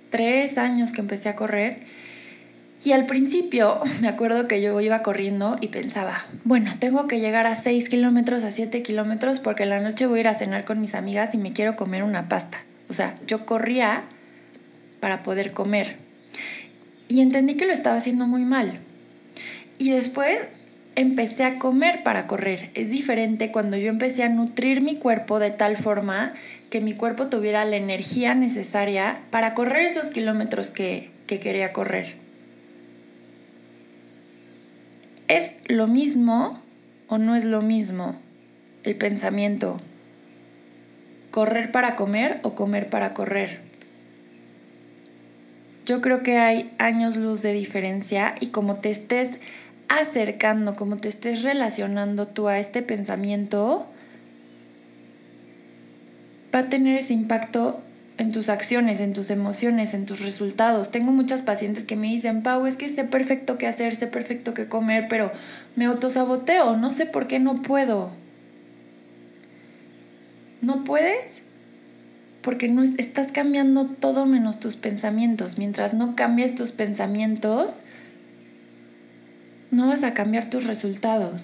tres 0.09 0.57
años 0.57 0.91
que 0.91 1.01
empecé 1.01 1.29
a 1.29 1.35
correr. 1.35 1.79
Y 2.83 2.93
al 2.93 3.05
principio 3.05 3.81
me 4.01 4.07
acuerdo 4.07 4.47
que 4.47 4.61
yo 4.61 4.79
iba 4.81 5.03
corriendo 5.03 5.57
y 5.61 5.67
pensaba, 5.67 6.25
bueno, 6.43 6.73
tengo 6.79 7.07
que 7.07 7.19
llegar 7.19 7.47
a 7.47 7.55
6 7.55 7.89
kilómetros, 7.89 8.43
a 8.43 8.51
7 8.51 8.81
kilómetros, 8.81 9.39
porque 9.39 9.63
en 9.63 9.69
la 9.69 9.79
noche 9.79 10.05
voy 10.05 10.19
a 10.19 10.21
ir 10.21 10.27
a 10.27 10.33
cenar 10.35 10.65
con 10.65 10.81
mis 10.81 10.95
amigas 10.95 11.33
y 11.33 11.37
me 11.37 11.53
quiero 11.53 11.75
comer 11.75 12.03
una 12.03 12.29
pasta. 12.29 12.59
O 12.89 12.93
sea, 12.93 13.15
yo 13.27 13.45
corría 13.45 14.03
para 14.99 15.23
poder 15.23 15.51
comer 15.51 15.97
y 17.07 17.21
entendí 17.21 17.55
que 17.55 17.65
lo 17.65 17.73
estaba 17.73 17.97
haciendo 17.97 18.27
muy 18.27 18.43
mal. 18.43 18.79
Y 19.77 19.91
después 19.91 20.39
empecé 20.97 21.43
a 21.43 21.59
comer 21.59 22.01
para 22.01 22.25
correr. 22.25 22.71
Es 22.73 22.89
diferente 22.89 23.51
cuando 23.51 23.77
yo 23.77 23.89
empecé 23.89 24.23
a 24.23 24.29
nutrir 24.29 24.81
mi 24.81 24.95
cuerpo 24.95 25.37
de 25.37 25.51
tal 25.51 25.77
forma 25.77 26.33
que 26.71 26.81
mi 26.81 26.95
cuerpo 26.95 27.27
tuviera 27.27 27.63
la 27.65 27.77
energía 27.77 28.33
necesaria 28.33 29.19
para 29.29 29.53
correr 29.53 29.85
esos 29.85 30.09
kilómetros 30.09 30.71
que, 30.71 31.11
que 31.27 31.39
quería 31.39 31.71
correr. 31.71 32.15
¿Es 35.27 35.51
lo 35.67 35.85
mismo 35.85 36.59
o 37.07 37.19
no 37.19 37.35
es 37.35 37.45
lo 37.45 37.61
mismo 37.61 38.15
el 38.83 38.95
pensamiento? 38.95 39.79
¿Correr 41.29 41.71
para 41.71 41.95
comer 41.95 42.39
o 42.41 42.55
comer 42.55 42.89
para 42.89 43.13
correr? 43.13 43.59
Yo 45.85 46.01
creo 46.01 46.23
que 46.23 46.39
hay 46.39 46.71
años 46.79 47.15
luz 47.15 47.43
de 47.43 47.53
diferencia 47.53 48.33
y 48.39 48.47
como 48.47 48.77
te 48.77 48.89
estés 48.89 49.29
acercando, 49.89 50.75
como 50.75 50.97
te 50.97 51.09
estés 51.09 51.43
relacionando 51.43 52.27
tú 52.27 52.47
a 52.47 52.59
este 52.59 52.81
pensamiento, 52.81 53.87
va 56.53 56.59
a 56.59 56.69
tener 56.69 56.99
ese 56.99 57.13
impacto 57.13 57.81
en 58.17 58.31
tus 58.31 58.49
acciones, 58.49 58.99
en 58.99 59.13
tus 59.13 59.29
emociones, 59.29 59.93
en 59.93 60.05
tus 60.05 60.19
resultados. 60.19 60.91
Tengo 60.91 61.11
muchas 61.11 61.41
pacientes 61.41 61.83
que 61.83 61.95
me 61.95 62.07
dicen, 62.07 62.43
Pau, 62.43 62.65
es 62.65 62.75
que 62.75 62.89
sé 62.89 63.03
perfecto 63.03 63.57
qué 63.57 63.67
hacer, 63.67 63.95
sé 63.95 64.07
perfecto 64.07 64.53
qué 64.53 64.67
comer, 64.67 65.07
pero 65.09 65.31
me 65.75 65.85
autosaboteo, 65.85 66.75
no 66.77 66.91
sé 66.91 67.05
por 67.05 67.27
qué 67.27 67.39
no 67.39 67.61
puedo. 67.61 68.11
¿No 70.61 70.83
puedes? 70.83 71.37
porque 72.47 72.69
no 72.69 72.83
estás 72.83 73.29
cambiando 73.33 73.87
todo 73.87 74.25
menos 74.25 74.57
tus 74.61 74.77
pensamientos. 74.77 75.57
Mientras 75.57 75.93
no 75.93 76.15
cambies 76.15 76.55
tus 76.55 76.71
pensamientos, 76.71 77.73
no 79.71 79.87
vas 79.87 80.03
a 80.03 80.13
cambiar 80.13 80.49
tus 80.49 80.65
resultados. 80.65 81.43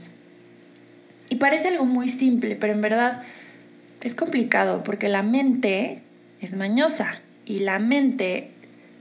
Y 1.29 1.35
parece 1.35 1.69
algo 1.69 1.85
muy 1.85 2.09
simple, 2.09 2.55
pero 2.55 2.73
en 2.73 2.81
verdad 2.81 3.23
es 4.01 4.15
complicado 4.15 4.83
porque 4.83 5.09
la 5.09 5.23
mente 5.23 6.01
es 6.41 6.53
mañosa 6.53 7.21
y 7.45 7.59
la 7.59 7.79
mente 7.79 8.51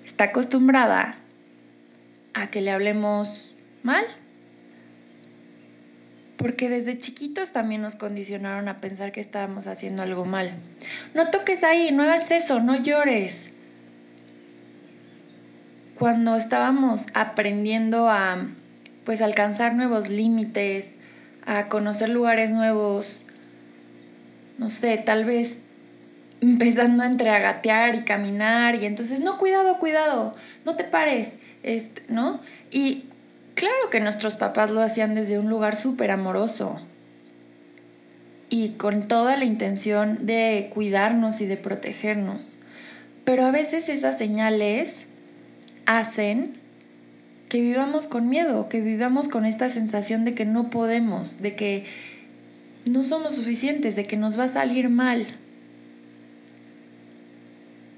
está 0.04 0.24
acostumbrada 0.24 1.16
a 2.34 2.50
que 2.50 2.60
le 2.60 2.70
hablemos 2.70 3.54
mal 3.82 4.04
porque 6.42 6.68
desde 6.68 6.98
chiquitos 6.98 7.52
también 7.52 7.82
nos 7.82 7.94
condicionaron 7.94 8.68
a 8.68 8.80
pensar 8.80 9.12
que 9.12 9.20
estábamos 9.20 9.68
haciendo 9.68 10.02
algo 10.02 10.24
mal. 10.24 10.52
No 11.14 11.30
toques 11.30 11.62
ahí, 11.62 11.92
no 11.92 12.02
hagas 12.02 12.30
eso, 12.32 12.58
no 12.58 12.82
llores. 12.82 13.48
Cuando 15.98 16.34
estábamos 16.34 17.06
aprendiendo 17.14 18.08
a 18.10 18.48
pues 19.04 19.20
alcanzar 19.20 19.74
nuevos 19.74 20.08
límites, 20.08 20.86
a 21.44 21.68
conocer 21.68 22.08
lugares 22.08 22.50
nuevos, 22.50 23.20
no 24.58 24.70
sé, 24.70 24.96
tal 24.98 25.24
vez 25.24 25.56
empezando 26.40 27.04
entre 27.04 27.30
a 27.30 27.38
gatear 27.38 27.94
y 27.94 28.04
caminar 28.04 28.76
y 28.76 28.86
entonces, 28.86 29.20
no, 29.20 29.38
cuidado, 29.38 29.78
cuidado, 29.78 30.34
no 30.64 30.76
te 30.76 30.84
pares, 30.84 31.32
este, 31.62 32.02
¿no? 32.08 32.40
Y 32.70 33.04
claro 33.54 33.90
que 33.90 34.00
nuestros 34.00 34.34
papás 34.34 34.70
lo 34.70 34.82
hacían 34.82 35.14
desde 35.14 35.38
un 35.38 35.48
lugar 35.48 35.76
súper 35.76 36.10
amoroso 36.10 36.80
y 38.50 38.70
con 38.70 39.08
toda 39.08 39.36
la 39.36 39.44
intención 39.44 40.26
de 40.26 40.70
cuidarnos 40.74 41.40
y 41.40 41.46
de 41.46 41.56
protegernos. 41.56 42.42
Pero 43.24 43.46
a 43.46 43.50
veces 43.50 43.88
esas 43.88 44.18
señales 44.18 44.92
hacen 45.86 46.61
que 47.52 47.60
vivamos 47.60 48.06
con 48.06 48.30
miedo, 48.30 48.70
que 48.70 48.80
vivamos 48.80 49.28
con 49.28 49.44
esta 49.44 49.68
sensación 49.68 50.24
de 50.24 50.34
que 50.34 50.46
no 50.46 50.70
podemos, 50.70 51.42
de 51.42 51.54
que 51.54 51.84
no 52.86 53.04
somos 53.04 53.34
suficientes, 53.34 53.94
de 53.94 54.06
que 54.06 54.16
nos 54.16 54.38
va 54.38 54.44
a 54.44 54.48
salir 54.48 54.88
mal. 54.88 55.26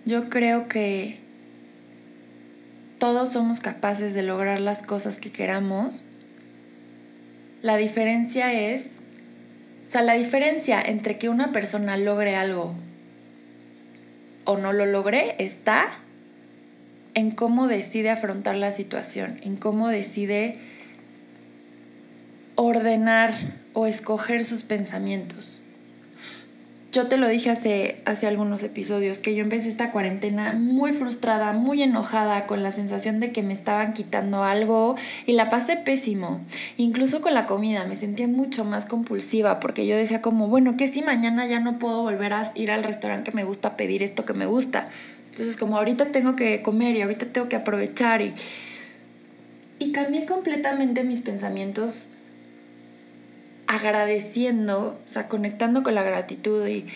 Yo 0.07 0.29
creo 0.29 0.67
que 0.67 1.21
todos 2.99 3.33
somos 3.33 3.61
capaces 3.61 4.13
de 4.13 4.25
lograr 4.25 4.59
las 4.59 4.83
cosas 4.83 5.21
que 5.21 5.31
queramos. 5.31 6.03
La 7.63 7.77
diferencia 7.77 8.53
es, 8.53 8.83
o 9.87 9.93
sea, 9.93 10.03
la 10.03 10.15
diferencia 10.15 10.83
entre 10.83 11.17
que 11.17 11.29
una 11.29 11.53
persona 11.53 11.97
logre 11.97 12.35
algo 12.35 12.75
o 14.47 14.59
no 14.59 14.73
lo 14.73 14.85
logre 14.85 15.37
está 15.39 16.01
en 17.15 17.31
cómo 17.31 17.69
decide 17.69 18.11
afrontar 18.11 18.57
la 18.57 18.73
situación, 18.73 19.39
en 19.43 19.57
cómo 19.57 19.89
decide 19.89 20.59
ordenar 22.57 23.35
o 23.73 23.87
escoger 23.87 24.45
sus 24.45 24.63
pensamientos. 24.63 25.55
Yo 26.95 27.09
te 27.09 27.17
lo 27.17 27.27
dije 27.27 27.51
hace, 27.51 27.97
hace 28.05 28.29
algunos 28.29 28.63
episodios, 28.63 29.19
que 29.19 29.35
yo 29.35 29.43
empecé 29.43 29.69
esta 29.69 29.91
cuarentena 29.91 30.53
muy 30.53 30.93
frustrada, 30.93 31.53
muy 31.53 31.83
enojada, 31.83 32.47
con 32.47 32.63
la 32.63 32.71
sensación 32.71 33.19
de 33.19 33.33
que 33.33 33.43
me 33.43 33.53
estaban 33.53 33.95
quitando 33.95 34.45
algo 34.45 34.95
y 35.27 35.33
la 35.33 35.51
pasé 35.51 35.77
pésimo. 35.77 36.41
Incluso 36.77 37.21
con 37.21 37.35
la 37.35 37.47
comida 37.47 37.85
me 37.85 37.97
sentía 37.97 38.29
mucho 38.29 38.65
más 38.65 38.85
compulsiva 38.85 39.59
porque 39.59 39.89
yo 39.89 39.97
decía 39.97 40.23
como, 40.23 40.47
bueno, 40.47 40.77
que 40.77 40.87
si 40.87 41.03
mañana 41.03 41.49
ya 41.49 41.59
no 41.59 41.81
puedo 41.81 42.03
volver 42.03 42.33
a 42.33 42.53
ir 42.55 42.71
al 42.71 42.85
restaurante 42.85 43.33
que 43.33 43.37
me 43.37 43.43
gusta 43.43 43.77
pedir 43.77 44.05
esto 44.05 44.25
que 44.25 44.35
me 44.35 44.47
gusta? 44.47 44.91
Entonces 45.35 45.57
como 45.57 45.77
ahorita 45.77 46.13
tengo 46.13 46.37
que 46.37 46.63
comer 46.63 46.95
y 46.95 47.03
ahorita 47.03 47.27
tengo 47.27 47.49
que 47.49 47.57
aprovechar 47.57 48.23
y, 48.23 48.35
y 49.81 49.91
cambié 49.91 50.27
completamente 50.27 51.03
mis 51.03 51.23
pensamientos 51.23 52.07
agradeciendo, 53.67 55.01
o 55.05 55.11
sea, 55.11 55.27
conectando 55.27 55.83
con 55.83 55.97
la 55.97 56.05
gratitud 56.05 56.65
y 56.69 56.87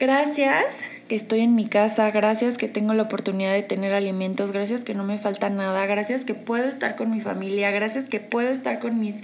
gracias 0.00 0.74
que 1.08 1.14
estoy 1.14 1.40
en 1.40 1.54
mi 1.54 1.66
casa, 1.66 2.10
gracias 2.10 2.56
que 2.56 2.68
tengo 2.68 2.94
la 2.94 3.02
oportunidad 3.02 3.52
de 3.52 3.62
tener 3.62 3.92
alimentos, 3.92 4.50
gracias 4.50 4.82
que 4.82 4.94
no 4.94 5.04
me 5.04 5.18
falta 5.18 5.50
nada, 5.50 5.84
gracias 5.84 6.24
que 6.24 6.32
puedo 6.32 6.64
estar 6.64 6.96
con 6.96 7.10
mi 7.10 7.20
familia, 7.20 7.70
gracias 7.70 8.04
que 8.04 8.18
puedo 8.18 8.48
estar 8.48 8.78
con 8.78 8.98
mis 8.98 9.16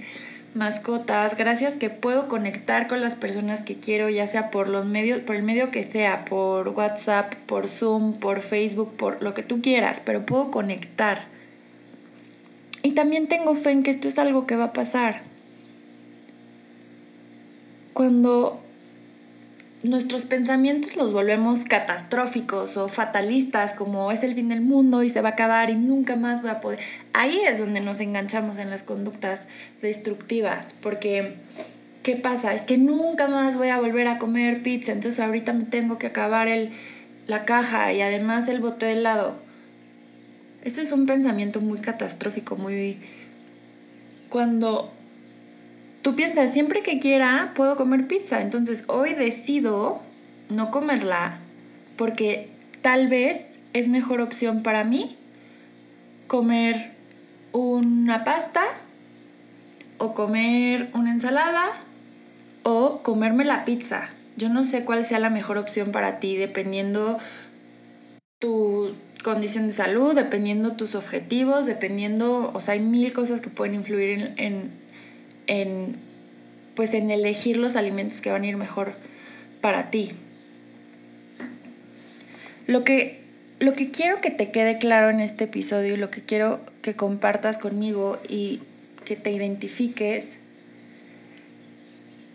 mascotas, 0.55 1.37
gracias 1.37 1.73
que 1.75 1.89
puedo 1.89 2.27
conectar 2.27 2.87
con 2.87 3.01
las 3.01 3.13
personas 3.15 3.61
que 3.61 3.75
quiero, 3.75 4.09
ya 4.09 4.27
sea 4.27 4.51
por 4.51 4.67
los 4.67 4.85
medios, 4.85 5.19
por 5.21 5.35
el 5.35 5.43
medio 5.43 5.71
que 5.71 5.83
sea, 5.83 6.25
por 6.25 6.69
WhatsApp, 6.69 7.33
por 7.45 7.67
Zoom, 7.67 8.19
por 8.19 8.41
Facebook, 8.41 8.95
por 8.97 9.21
lo 9.21 9.33
que 9.33 9.43
tú 9.43 9.61
quieras, 9.61 10.01
pero 10.03 10.25
puedo 10.25 10.51
conectar. 10.51 11.25
Y 12.81 12.91
también 12.91 13.27
tengo 13.27 13.55
fe 13.55 13.71
en 13.71 13.83
que 13.83 13.91
esto 13.91 14.07
es 14.07 14.17
algo 14.17 14.47
que 14.47 14.55
va 14.55 14.65
a 14.65 14.73
pasar. 14.73 15.21
Cuando 17.93 18.61
nuestros 19.83 20.25
pensamientos 20.25 20.95
los 20.97 21.13
volvemos 21.13 21.63
catastróficos 21.63 22.75
o 22.75 22.89
fatalistas, 22.89 23.73
como 23.73 24.11
es 24.11 24.23
el 24.23 24.35
fin 24.35 24.49
del 24.49 24.61
mundo 24.61 25.03
y 25.03 25.09
se 25.09 25.21
va 25.21 25.29
a 25.29 25.31
acabar 25.33 25.69
y 25.69 25.75
nunca 25.75 26.15
más 26.15 26.41
voy 26.41 26.51
a 26.51 26.59
poder. 26.59 26.79
Ahí 27.13 27.39
es 27.39 27.59
donde 27.59 27.79
nos 27.79 28.01
enganchamos 28.01 28.57
en 28.57 28.69
las 28.69 28.83
conductas 28.83 29.47
destructivas, 29.81 30.75
porque 30.81 31.35
¿qué 32.03 32.17
pasa? 32.17 32.53
Es 32.53 32.61
que 32.61 32.77
nunca 32.77 33.27
más 33.27 33.55
voy 33.55 33.69
a 33.69 33.79
volver 33.79 34.07
a 34.07 34.19
comer 34.19 34.63
pizza, 34.63 34.91
entonces 34.91 35.19
ahorita 35.21 35.53
me 35.53 35.65
tengo 35.65 35.97
que 35.97 36.07
acabar 36.07 36.49
el, 36.49 36.71
la 37.27 37.45
caja 37.45 37.93
y 37.93 38.01
además 38.01 38.49
el 38.49 38.59
bote 38.59 38.85
de 38.85 38.93
helado. 38.93 39.35
Eso 40.63 40.81
es 40.81 40.91
un 40.91 41.05
pensamiento 41.05 41.61
muy 41.61 41.79
catastrófico, 41.79 42.57
muy... 42.57 42.97
Cuando 44.29 44.93
tú 46.01 46.15
piensas, 46.15 46.53
siempre 46.53 46.81
que 46.81 46.99
quiera 46.99 47.51
puedo 47.55 47.75
comer 47.75 48.07
pizza, 48.07 48.41
entonces 48.41 48.83
hoy 48.87 49.13
decido 49.13 50.01
no 50.49 50.71
comerla 50.71 51.39
porque 51.97 52.49
tal 52.81 53.07
vez 53.07 53.45
es 53.73 53.87
mejor 53.87 54.21
opción 54.21 54.63
para 54.63 54.83
mí 54.83 55.17
comer 56.27 56.91
una 57.51 58.23
pasta 58.23 58.63
o 59.97 60.13
comer 60.13 60.89
una 60.93 61.11
ensalada 61.11 61.81
o 62.63 63.01
comerme 63.03 63.45
la 63.45 63.65
pizza. 63.65 64.09
Yo 64.37 64.49
no 64.49 64.63
sé 64.63 64.85
cuál 64.85 65.03
sea 65.03 65.19
la 65.19 65.29
mejor 65.29 65.57
opción 65.57 65.91
para 65.91 66.19
ti 66.19 66.37
dependiendo 66.37 67.19
tu 68.39 68.95
condición 69.23 69.67
de 69.67 69.73
salud, 69.73 70.15
dependiendo 70.15 70.77
tus 70.77 70.95
objetivos, 70.95 71.65
dependiendo, 71.65 72.51
o 72.53 72.61
sea, 72.61 72.75
hay 72.75 72.79
mil 72.79 73.11
cosas 73.11 73.41
que 73.41 73.49
pueden 73.49 73.75
influir 73.75 74.09
en 74.09 74.33
en, 74.37 74.71
pues 76.75 76.93
en 76.93 77.11
elegir 77.11 77.57
los 77.57 77.75
alimentos 77.75 78.21
que 78.21 78.29
van 78.31 78.43
a 78.43 78.47
ir 78.47 78.57
mejor 78.57 78.93
para 79.61 79.89
ti. 79.89 80.11
Lo 82.67 82.83
que, 82.83 83.19
lo 83.59 83.73
que 83.73 83.89
quiero 83.91 84.21
que 84.21 84.29
te 84.29 84.51
quede 84.51 84.77
claro 84.77 85.09
en 85.09 85.19
este 85.19 85.45
episodio 85.45 85.95
y 85.95 85.97
lo 85.97 86.11
que 86.11 86.21
quiero 86.21 86.61
que 86.81 86.95
compartas 86.95 87.57
conmigo 87.57 88.19
y 88.29 88.61
que 89.05 89.15
te 89.15 89.31
identifiques 89.31 90.25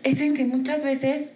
es 0.03 0.21
en 0.21 0.35
que 0.35 0.45
muchas 0.45 0.83
veces 0.83 1.29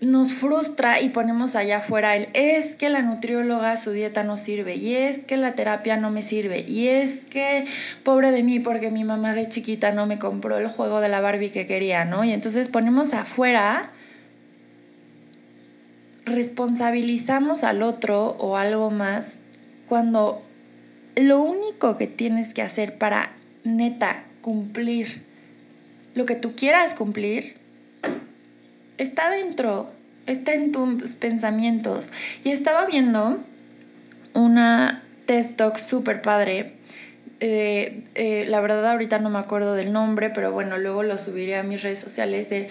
nos 0.00 0.32
frustra 0.32 1.00
y 1.00 1.08
ponemos 1.08 1.56
allá 1.56 1.78
afuera 1.78 2.16
el 2.16 2.28
es 2.34 2.74
que 2.76 2.90
la 2.90 3.00
nutrióloga 3.00 3.76
su 3.76 3.92
dieta 3.92 4.24
no 4.24 4.36
sirve 4.36 4.76
y 4.76 4.94
es 4.94 5.18
que 5.20 5.38
la 5.38 5.54
terapia 5.54 5.96
no 5.96 6.10
me 6.10 6.20
sirve 6.20 6.60
y 6.68 6.88
es 6.88 7.20
que 7.30 7.66
pobre 8.04 8.30
de 8.30 8.42
mí 8.42 8.60
porque 8.60 8.90
mi 8.90 9.04
mamá 9.04 9.32
de 9.32 9.48
chiquita 9.48 9.92
no 9.92 10.06
me 10.06 10.18
compró 10.18 10.58
el 10.58 10.68
juego 10.68 11.00
de 11.00 11.08
la 11.08 11.20
Barbie 11.20 11.50
que 11.50 11.66
quería, 11.66 12.04
¿no? 12.04 12.24
Y 12.24 12.32
entonces 12.32 12.68
ponemos 12.68 13.14
afuera 13.14 13.90
responsabilizamos 16.26 17.64
al 17.64 17.82
otro 17.82 18.36
o 18.38 18.56
algo 18.56 18.90
más 18.90 19.38
cuando 19.88 20.42
lo 21.14 21.40
único 21.40 21.96
que 21.96 22.06
tienes 22.06 22.52
que 22.52 22.60
hacer 22.60 22.98
para 22.98 23.32
neta 23.64 24.24
cumplir 24.42 25.22
lo 26.14 26.26
que 26.26 26.34
tú 26.34 26.54
quieras 26.54 26.92
cumplir 26.94 27.54
está 28.98 29.30
dentro, 29.30 29.90
está 30.26 30.54
en 30.54 30.72
tus 30.72 31.12
pensamientos. 31.12 32.10
Y 32.44 32.50
estaba 32.50 32.86
viendo 32.86 33.38
una 34.34 35.02
TED 35.26 35.56
Talk 35.56 35.78
súper 35.78 36.22
padre. 36.22 36.72
Eh, 37.40 38.04
eh, 38.14 38.44
la 38.48 38.60
verdad 38.60 38.90
ahorita 38.92 39.18
no 39.18 39.30
me 39.30 39.38
acuerdo 39.38 39.74
del 39.74 39.92
nombre, 39.92 40.30
pero 40.30 40.52
bueno, 40.52 40.78
luego 40.78 41.02
lo 41.02 41.18
subiré 41.18 41.56
a 41.56 41.62
mis 41.62 41.82
redes 41.82 41.98
sociales 41.98 42.48
de 42.48 42.70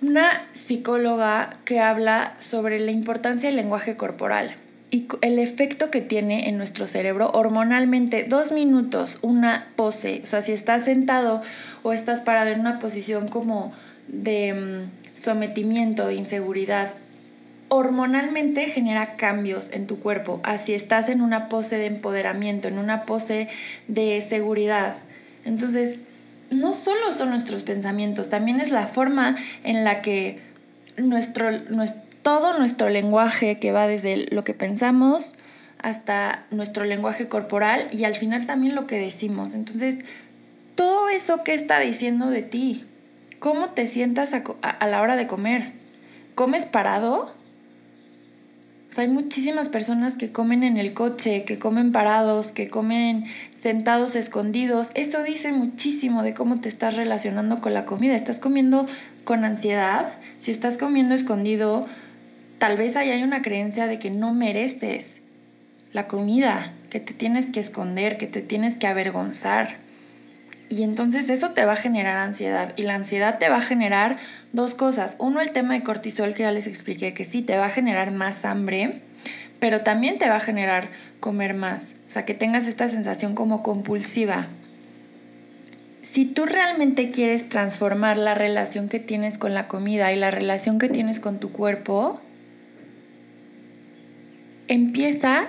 una 0.00 0.48
psicóloga 0.66 1.58
que 1.64 1.80
habla 1.80 2.34
sobre 2.40 2.80
la 2.80 2.90
importancia 2.90 3.48
del 3.48 3.56
lenguaje 3.56 3.96
corporal 3.96 4.56
y 4.92 5.06
el 5.22 5.38
efecto 5.38 5.90
que 5.90 6.02
tiene 6.02 6.48
en 6.48 6.58
nuestro 6.58 6.86
cerebro 6.86 7.30
hormonalmente. 7.32 8.24
Dos 8.24 8.52
minutos, 8.52 9.18
una 9.22 9.68
pose, 9.74 10.20
o 10.22 10.26
sea, 10.26 10.42
si 10.42 10.52
estás 10.52 10.84
sentado 10.84 11.42
o 11.82 11.92
estás 11.92 12.20
parado 12.20 12.50
en 12.50 12.60
una 12.60 12.78
posición 12.78 13.28
como 13.28 13.72
de 14.08 14.52
mm, 14.52 15.01
sometimiento, 15.22 16.06
de 16.06 16.14
inseguridad, 16.14 16.92
hormonalmente 17.68 18.66
genera 18.66 19.16
cambios 19.16 19.68
en 19.72 19.86
tu 19.86 19.98
cuerpo. 19.98 20.40
Así 20.42 20.74
estás 20.74 21.08
en 21.08 21.22
una 21.22 21.48
pose 21.48 21.78
de 21.78 21.86
empoderamiento, 21.86 22.68
en 22.68 22.78
una 22.78 23.04
pose 23.04 23.48
de 23.88 24.20
seguridad. 24.28 24.96
Entonces, 25.44 25.98
no 26.50 26.74
solo 26.74 27.12
son 27.12 27.30
nuestros 27.30 27.62
pensamientos, 27.62 28.28
también 28.28 28.60
es 28.60 28.70
la 28.70 28.88
forma 28.88 29.36
en 29.64 29.84
la 29.84 30.02
que 30.02 30.40
nuestro, 30.98 31.48
todo 32.22 32.58
nuestro 32.58 32.90
lenguaje 32.90 33.58
que 33.58 33.72
va 33.72 33.86
desde 33.86 34.26
lo 34.30 34.44
que 34.44 34.52
pensamos 34.52 35.32
hasta 35.78 36.44
nuestro 36.50 36.84
lenguaje 36.84 37.28
corporal 37.28 37.88
y 37.90 38.04
al 38.04 38.14
final 38.16 38.46
también 38.46 38.74
lo 38.74 38.86
que 38.86 38.98
decimos. 38.98 39.54
Entonces, 39.54 39.96
todo 40.74 41.08
eso 41.08 41.42
que 41.42 41.54
está 41.54 41.80
diciendo 41.80 42.30
de 42.30 42.42
ti, 42.42 42.84
cómo 43.42 43.70
te 43.70 43.88
sientas 43.88 44.32
a, 44.32 44.86
la 44.86 45.02
hora 45.02 45.16
de 45.16 45.26
comer. 45.26 45.72
¿Comes 46.36 46.64
parado? 46.64 47.34
hay 48.96 49.08
muchísimas 49.08 49.70
personas 49.70 50.14
que 50.14 50.30
comen 50.30 50.62
en 50.62 50.76
el 50.76 50.92
coche, 50.92 51.44
que 51.44 51.58
comen 51.58 51.92
parados, 51.92 52.52
que 52.52 52.68
comen 52.68 53.24
sentados 53.62 54.14
escondidos. 54.14 54.90
Eso 54.94 55.22
dice 55.24 55.50
muchísimo 55.50 56.22
de 56.22 56.34
cómo 56.34 56.60
te 56.60 56.68
estás 56.68 56.94
relacionando 56.94 57.60
con 57.60 57.74
la 57.74 57.84
comida. 57.84 58.14
¿Estás 58.14 58.38
comiendo 58.38 58.86
con 59.24 59.44
ansiedad? 59.44 60.12
Si 60.40 60.50
estás 60.50 60.78
comiendo 60.78 61.14
escondido, 61.14 61.88
tal 62.58 62.76
vez 62.76 62.96
ahí 62.96 63.10
hay 63.10 63.24
una 63.24 63.42
creencia 63.42 63.86
de 63.86 63.98
que 63.98 64.10
no 64.10 64.34
mereces 64.34 65.06
la 65.92 66.06
comida, 66.06 66.74
que 66.90 67.00
te 67.00 67.14
tienes 67.14 67.50
que 67.50 67.60
esconder, 67.60 68.18
que 68.18 68.26
te 68.26 68.42
tienes 68.42 68.76
que 68.76 68.86
avergonzar. 68.86 69.78
Y 70.72 70.84
entonces 70.84 71.28
eso 71.28 71.50
te 71.50 71.66
va 71.66 71.74
a 71.74 71.76
generar 71.76 72.16
ansiedad. 72.16 72.72
Y 72.76 72.84
la 72.84 72.94
ansiedad 72.94 73.38
te 73.38 73.50
va 73.50 73.58
a 73.58 73.60
generar 73.62 74.16
dos 74.54 74.74
cosas. 74.74 75.16
Uno, 75.18 75.42
el 75.42 75.52
tema 75.52 75.74
de 75.74 75.82
cortisol 75.82 76.32
que 76.32 76.44
ya 76.44 76.50
les 76.50 76.66
expliqué, 76.66 77.12
que 77.12 77.26
sí, 77.26 77.42
te 77.42 77.58
va 77.58 77.66
a 77.66 77.70
generar 77.70 78.10
más 78.10 78.46
hambre, 78.46 79.02
pero 79.60 79.82
también 79.82 80.18
te 80.18 80.30
va 80.30 80.36
a 80.36 80.40
generar 80.40 80.88
comer 81.20 81.52
más. 81.52 81.82
O 82.08 82.10
sea, 82.10 82.24
que 82.24 82.32
tengas 82.32 82.66
esta 82.66 82.88
sensación 82.88 83.34
como 83.34 83.62
compulsiva. 83.62 84.46
Si 86.14 86.24
tú 86.24 86.46
realmente 86.46 87.10
quieres 87.10 87.50
transformar 87.50 88.16
la 88.16 88.34
relación 88.34 88.88
que 88.88 88.98
tienes 88.98 89.36
con 89.36 89.52
la 89.52 89.68
comida 89.68 90.10
y 90.10 90.16
la 90.16 90.30
relación 90.30 90.78
que 90.78 90.88
tienes 90.88 91.20
con 91.20 91.38
tu 91.38 91.52
cuerpo, 91.52 92.18
empieza 94.68 95.48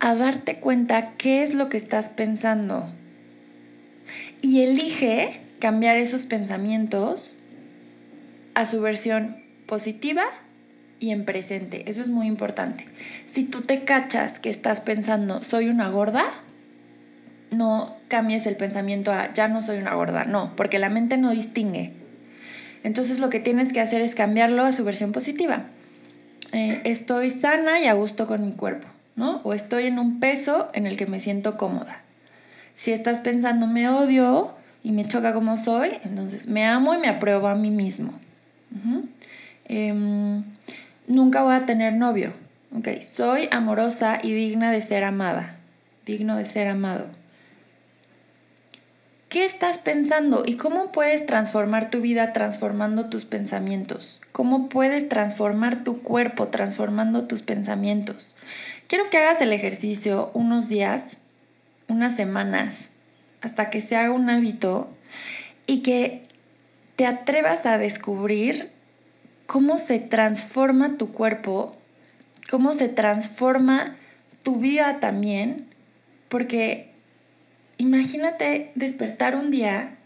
a 0.00 0.16
darte 0.16 0.56
cuenta 0.56 1.12
qué 1.18 1.44
es 1.44 1.54
lo 1.54 1.68
que 1.68 1.76
estás 1.76 2.08
pensando 2.08 2.88
y 4.42 4.62
elige 4.62 5.40
cambiar 5.58 5.96
esos 5.96 6.22
pensamientos 6.22 7.34
a 8.54 8.66
su 8.66 8.80
versión 8.80 9.36
positiva 9.66 10.24
y 11.00 11.10
en 11.10 11.24
presente. 11.24 11.90
Eso 11.90 12.00
es 12.00 12.08
muy 12.08 12.26
importante. 12.26 12.86
Si 13.26 13.44
tú 13.44 13.62
te 13.62 13.84
cachas 13.84 14.38
que 14.38 14.50
estás 14.50 14.80
pensando, 14.80 15.42
soy 15.44 15.68
una 15.68 15.90
gorda, 15.90 16.24
no 17.50 17.96
cambies 18.08 18.46
el 18.46 18.56
pensamiento 18.56 19.12
a, 19.12 19.32
ya 19.32 19.48
no 19.48 19.62
soy 19.62 19.78
una 19.78 19.94
gorda. 19.94 20.24
No, 20.24 20.54
porque 20.56 20.78
la 20.78 20.88
mente 20.88 21.16
no 21.16 21.30
distingue. 21.30 21.92
Entonces 22.84 23.18
lo 23.18 23.30
que 23.30 23.40
tienes 23.40 23.72
que 23.72 23.80
hacer 23.80 24.00
es 24.00 24.14
cambiarlo 24.14 24.64
a 24.64 24.72
su 24.72 24.84
versión 24.84 25.12
positiva. 25.12 25.64
Eh, 26.52 26.80
estoy 26.84 27.30
sana 27.30 27.80
y 27.80 27.86
a 27.86 27.92
gusto 27.92 28.26
con 28.26 28.44
mi 28.44 28.52
cuerpo, 28.52 28.88
¿no? 29.16 29.40
O 29.44 29.52
estoy 29.52 29.86
en 29.86 29.98
un 29.98 30.20
peso 30.20 30.70
en 30.72 30.86
el 30.86 30.96
que 30.96 31.06
me 31.06 31.20
siento 31.20 31.58
cómoda. 31.58 32.02
Si 32.82 32.92
estás 32.92 33.18
pensando 33.20 33.66
me 33.66 33.88
odio 33.88 34.52
y 34.84 34.92
me 34.92 35.08
choca 35.08 35.34
como 35.34 35.56
soy, 35.56 35.98
entonces 36.04 36.46
me 36.46 36.64
amo 36.64 36.94
y 36.94 36.98
me 36.98 37.08
apruebo 37.08 37.48
a 37.48 37.56
mí 37.56 37.70
mismo. 37.70 38.12
Em, 39.64 40.44
nunca 41.08 41.42
voy 41.42 41.56
a 41.56 41.66
tener 41.66 41.94
novio. 41.94 42.32
Ok, 42.76 42.88
soy 43.16 43.48
amorosa 43.50 44.20
y 44.22 44.32
digna 44.32 44.70
de 44.70 44.80
ser 44.80 45.02
amada. 45.02 45.56
Digno 46.06 46.36
de 46.36 46.44
ser 46.44 46.68
amado. 46.68 47.06
¿Qué 49.28 49.44
estás 49.44 49.76
pensando 49.78 50.44
y 50.46 50.54
cómo 50.54 50.92
puedes 50.92 51.26
transformar 51.26 51.90
tu 51.90 52.00
vida 52.00 52.32
transformando 52.32 53.10
tus 53.10 53.24
pensamientos? 53.24 54.20
¿Cómo 54.30 54.68
puedes 54.68 55.08
transformar 55.08 55.82
tu 55.82 56.00
cuerpo 56.00 56.46
transformando 56.48 57.26
tus 57.26 57.42
pensamientos? 57.42 58.36
Quiero 58.86 59.10
que 59.10 59.18
hagas 59.18 59.40
el 59.40 59.52
ejercicio 59.52 60.30
unos 60.32 60.68
días 60.68 61.02
unas 61.88 62.16
semanas 62.16 62.74
hasta 63.40 63.70
que 63.70 63.80
se 63.80 63.96
haga 63.96 64.12
un 64.12 64.30
hábito 64.30 64.88
y 65.66 65.82
que 65.82 66.22
te 66.96 67.06
atrevas 67.06 67.66
a 67.66 67.78
descubrir 67.78 68.70
cómo 69.46 69.78
se 69.78 69.98
transforma 69.98 70.96
tu 70.96 71.12
cuerpo, 71.12 71.76
cómo 72.50 72.72
se 72.74 72.88
transforma 72.88 73.96
tu 74.42 74.56
vida 74.56 74.98
también, 75.00 75.66
porque 76.28 76.90
imagínate 77.76 78.72
despertar 78.74 79.36
un 79.36 79.50
día 79.50 79.97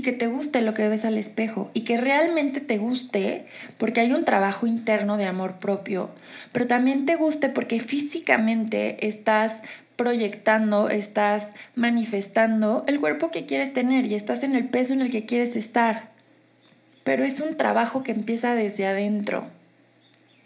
y 0.00 0.02
que 0.02 0.12
te 0.12 0.28
guste 0.28 0.62
lo 0.62 0.72
que 0.72 0.88
ves 0.88 1.04
al 1.04 1.18
espejo 1.18 1.70
y 1.74 1.82
que 1.82 1.98
realmente 1.98 2.62
te 2.62 2.78
guste 2.78 3.44
porque 3.76 4.00
hay 4.00 4.14
un 4.14 4.24
trabajo 4.24 4.66
interno 4.66 5.18
de 5.18 5.26
amor 5.26 5.56
propio, 5.56 6.08
pero 6.52 6.66
también 6.66 7.04
te 7.04 7.16
guste 7.16 7.50
porque 7.50 7.80
físicamente 7.80 9.06
estás 9.06 9.52
proyectando, 9.96 10.88
estás 10.88 11.46
manifestando 11.74 12.82
el 12.86 12.98
cuerpo 12.98 13.30
que 13.30 13.44
quieres 13.44 13.74
tener 13.74 14.06
y 14.06 14.14
estás 14.14 14.42
en 14.42 14.56
el 14.56 14.70
peso 14.70 14.94
en 14.94 15.02
el 15.02 15.10
que 15.10 15.26
quieres 15.26 15.54
estar. 15.54 16.08
Pero 17.04 17.22
es 17.22 17.38
un 17.38 17.58
trabajo 17.58 18.02
que 18.02 18.12
empieza 18.12 18.54
desde 18.54 18.86
adentro. 18.86 19.48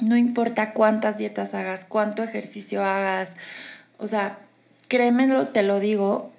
No 0.00 0.16
importa 0.16 0.72
cuántas 0.72 1.16
dietas 1.16 1.54
hagas, 1.54 1.84
cuánto 1.84 2.24
ejercicio 2.24 2.84
hagas, 2.84 3.28
o 3.98 4.08
sea, 4.08 4.38
créemelo, 4.88 5.46
te 5.50 5.62
lo 5.62 5.78
digo, 5.78 6.33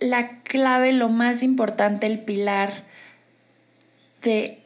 la 0.00 0.40
clave, 0.42 0.92
lo 0.92 1.08
más 1.08 1.42
importante, 1.42 2.06
el 2.06 2.20
pilar 2.20 2.84
de 4.22 4.58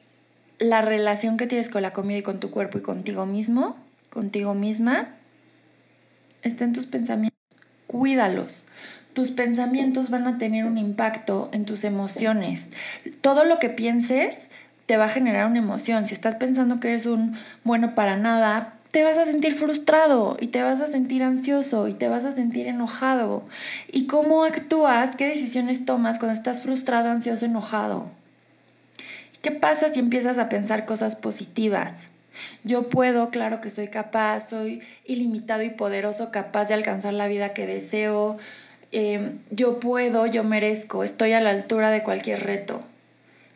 la 0.58 0.82
relación 0.82 1.36
que 1.36 1.46
tienes 1.46 1.68
con 1.68 1.82
la 1.82 1.92
comida 1.92 2.18
y 2.18 2.22
con 2.22 2.40
tu 2.40 2.50
cuerpo 2.50 2.78
y 2.78 2.82
contigo 2.82 3.26
mismo, 3.26 3.76
contigo 4.10 4.54
misma, 4.54 5.08
está 6.42 6.64
en 6.64 6.72
tus 6.72 6.86
pensamientos. 6.86 7.38
Cuídalos. 7.86 8.64
Tus 9.12 9.30
pensamientos 9.30 10.08
van 10.08 10.26
a 10.26 10.38
tener 10.38 10.64
un 10.64 10.78
impacto 10.78 11.50
en 11.52 11.66
tus 11.66 11.84
emociones. 11.84 12.70
Todo 13.20 13.44
lo 13.44 13.58
que 13.58 13.68
pienses 13.68 14.36
te 14.86 14.96
va 14.96 15.06
a 15.06 15.10
generar 15.10 15.46
una 15.46 15.58
emoción. 15.58 16.06
Si 16.06 16.14
estás 16.14 16.36
pensando 16.36 16.80
que 16.80 16.88
eres 16.88 17.06
un 17.06 17.36
bueno 17.64 17.94
para 17.94 18.16
nada, 18.16 18.74
te 18.92 19.02
vas 19.02 19.16
a 19.16 19.24
sentir 19.24 19.54
frustrado 19.54 20.36
y 20.38 20.48
te 20.48 20.62
vas 20.62 20.80
a 20.82 20.86
sentir 20.86 21.22
ansioso 21.22 21.88
y 21.88 21.94
te 21.94 22.08
vas 22.08 22.26
a 22.26 22.32
sentir 22.32 22.66
enojado. 22.66 23.42
¿Y 23.90 24.06
cómo 24.06 24.44
actúas? 24.44 25.16
¿Qué 25.16 25.28
decisiones 25.28 25.86
tomas 25.86 26.18
cuando 26.18 26.34
estás 26.34 26.60
frustrado, 26.60 27.08
ansioso, 27.08 27.46
enojado? 27.46 28.10
¿Qué 29.40 29.50
pasa 29.50 29.88
si 29.88 29.98
empiezas 29.98 30.36
a 30.36 30.50
pensar 30.50 30.84
cosas 30.84 31.16
positivas? 31.16 32.06
Yo 32.64 32.90
puedo, 32.90 33.30
claro 33.30 33.62
que 33.62 33.70
soy 33.70 33.88
capaz, 33.88 34.50
soy 34.50 34.82
ilimitado 35.06 35.62
y 35.62 35.70
poderoso, 35.70 36.30
capaz 36.30 36.66
de 36.66 36.74
alcanzar 36.74 37.14
la 37.14 37.28
vida 37.28 37.54
que 37.54 37.66
deseo. 37.66 38.36
Em, 38.92 39.38
yo 39.50 39.80
puedo, 39.80 40.26
yo 40.26 40.44
merezco, 40.44 41.02
estoy 41.02 41.32
a 41.32 41.40
la 41.40 41.50
altura 41.50 41.90
de 41.90 42.02
cualquier 42.02 42.44
reto. 42.44 42.82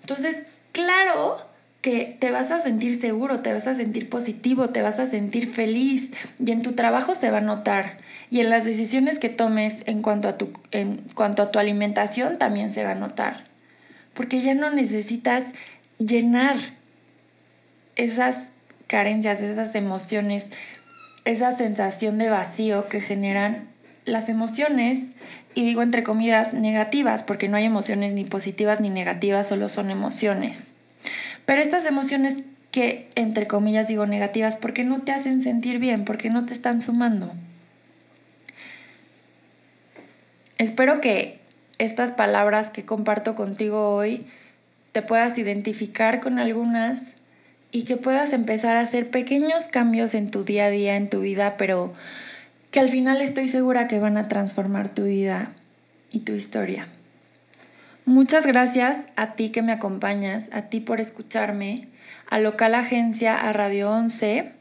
Entonces, 0.01 0.39
claro 0.73 1.56
que 1.87 2.17
te 2.19 2.33
vas 2.33 2.51
a 2.51 2.59
sentir 2.59 3.01
seguro, 3.01 3.43
te 3.43 3.53
vas 3.53 3.69
a 3.69 3.77
sentir 3.77 4.11
positivo, 4.11 4.71
te 4.71 4.83
vas 4.83 4.99
a 4.99 5.07
sentir 5.07 5.55
feliz 5.55 6.11
y 6.45 6.51
en 6.51 6.63
tu 6.63 6.73
trabajo 6.73 7.15
se 7.15 7.31
va 7.31 7.39
a 7.39 7.43
notar. 7.43 7.99
Y 8.29 8.41
en 8.41 8.51
las 8.51 8.65
decisiones 8.65 9.21
que 9.21 9.29
tomes 9.29 9.85
en 9.87 10.03
cuanto 10.03 10.27
a 10.27 10.37
tu, 10.37 10.51
en 10.73 10.97
cuanto 11.15 11.45
a 11.45 11.53
tu 11.53 11.61
alimentación 11.61 12.39
también 12.39 12.73
se 12.73 12.83
va 12.83 12.91
a 12.91 12.95
notar. 12.97 13.45
Porque 14.15 14.41
ya 14.41 14.53
no 14.55 14.69
necesitas 14.71 15.45
llenar 16.01 16.57
esas 17.95 18.37
carencias, 18.89 19.41
esas 19.41 19.73
emociones, 19.77 20.45
esa 21.25 21.57
sensación 21.57 22.19
de 22.19 22.31
vacío 22.31 22.89
que 22.89 23.01
generan 23.01 23.69
las 24.07 24.29
emociones, 24.29 25.05
y 25.55 25.65
digo 25.65 25.83
entre 25.83 26.03
comillas 26.03 26.53
negativas, 26.53 27.23
porque 27.23 27.47
no 27.47 27.57
hay 27.57 27.65
emociones 27.65 28.13
ni 28.13 28.25
positivas 28.25 28.81
ni 28.81 28.91
negativas, 28.91 29.47
solo 29.47 29.69
son 29.69 29.93
emociones. 29.93 30.67
Pero 31.47 31.63
estas 31.63 31.87
emociones 31.87 32.43
que 32.71 33.09
entre 33.15 33.47
comillas 33.47 33.89
digo 33.89 34.05
negativas, 34.05 34.57
porque 34.57 34.85
no 34.85 35.01
te 35.01 35.13
hacen 35.13 35.43
sentir 35.43 35.79
bien, 35.79 36.05
porque 36.05 36.29
no 36.29 36.45
te 36.45 36.53
están 36.53 36.83
sumando. 36.83 37.33
Espero 40.59 41.01
que 41.01 41.39
estas 41.79 42.11
palabras 42.11 42.69
que 42.69 42.85
comparto 42.85 43.35
contigo 43.35 43.95
hoy 43.95 44.27
te 44.93 45.03
puedas 45.03 45.39
identificar 45.39 46.21
con 46.21 46.39
algunas 46.39 47.01
y 47.71 47.85
que 47.85 47.97
puedas 47.97 48.33
empezar 48.33 48.77
a 48.77 48.81
hacer 48.81 49.11
pequeños 49.11 49.69
cambios 49.69 50.15
en 50.15 50.31
tu 50.31 50.45
día 50.45 50.67
a 50.67 50.71
día, 50.71 50.97
en 50.97 51.09
tu 51.09 51.21
vida, 51.21 51.57
pero 51.57 51.95
que 52.71 52.81
al 52.81 52.91
final 52.91 53.21
estoy 53.21 53.49
segura 53.49 53.89
que 53.89 54.01
van 54.01 54.17
a 54.17 54.29
transformar 54.29 54.91
tu 54.91 55.05
vida 55.05 55.53
y 56.11 56.21
tu 56.21 56.33
historia. 56.33 56.89
Muchas 58.07 58.47
gracias 58.47 59.09
a 59.17 59.33
ti 59.33 59.51
que 59.51 59.63
me 59.63 59.73
acompañas, 59.73 60.49
a 60.53 60.63
ti 60.63 60.79
por 60.79 61.01
escucharme, 61.01 61.89
a 62.31 62.39
Local 62.39 62.77
Agencia, 62.77 63.35
a 63.35 63.53
Radio 63.53 63.91
11. 63.91 64.53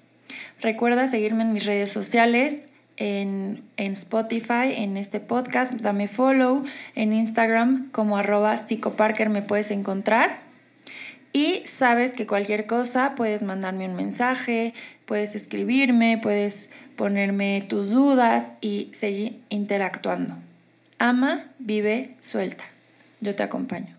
Recuerda 0.62 1.06
seguirme 1.06 1.44
en 1.44 1.54
mis 1.54 1.64
redes 1.64 1.92
sociales, 1.92 2.68
en, 2.98 3.62
en, 3.78 3.94
Spotify, 3.94 4.74
en 4.78 4.98
este 4.98 5.20
podcast, 5.20 5.72
dame 5.74 6.08
follow, 6.08 6.64
en 6.96 7.14
Instagram 7.14 7.92
como 7.92 8.18
arroba 8.18 8.66
psicoparker 8.66 9.30
me 9.30 9.44
puedes 9.44 9.70
encontrar. 9.70 10.40
Y 11.32 11.66
sabes 11.78 12.14
que 12.14 12.26
cualquier 12.26 12.66
cosa 12.66 13.14
puedes 13.16 13.44
mandarme 13.44 13.88
un 13.88 13.96
mensaje, 13.96 14.74
puedes 15.06 15.36
escribirme, 15.36 16.18
puedes 16.18 16.68
ponerme 16.96 17.64
tus 17.70 17.92
dudas 17.92 18.48
y 18.60 18.90
seguir 18.96 19.40
interactuando. 19.50 20.36
Ama, 20.98 21.52
vive, 21.60 22.16
suelta. 22.22 22.75
Yo 23.20 23.36
te 23.36 23.44
acompaño. 23.44 23.95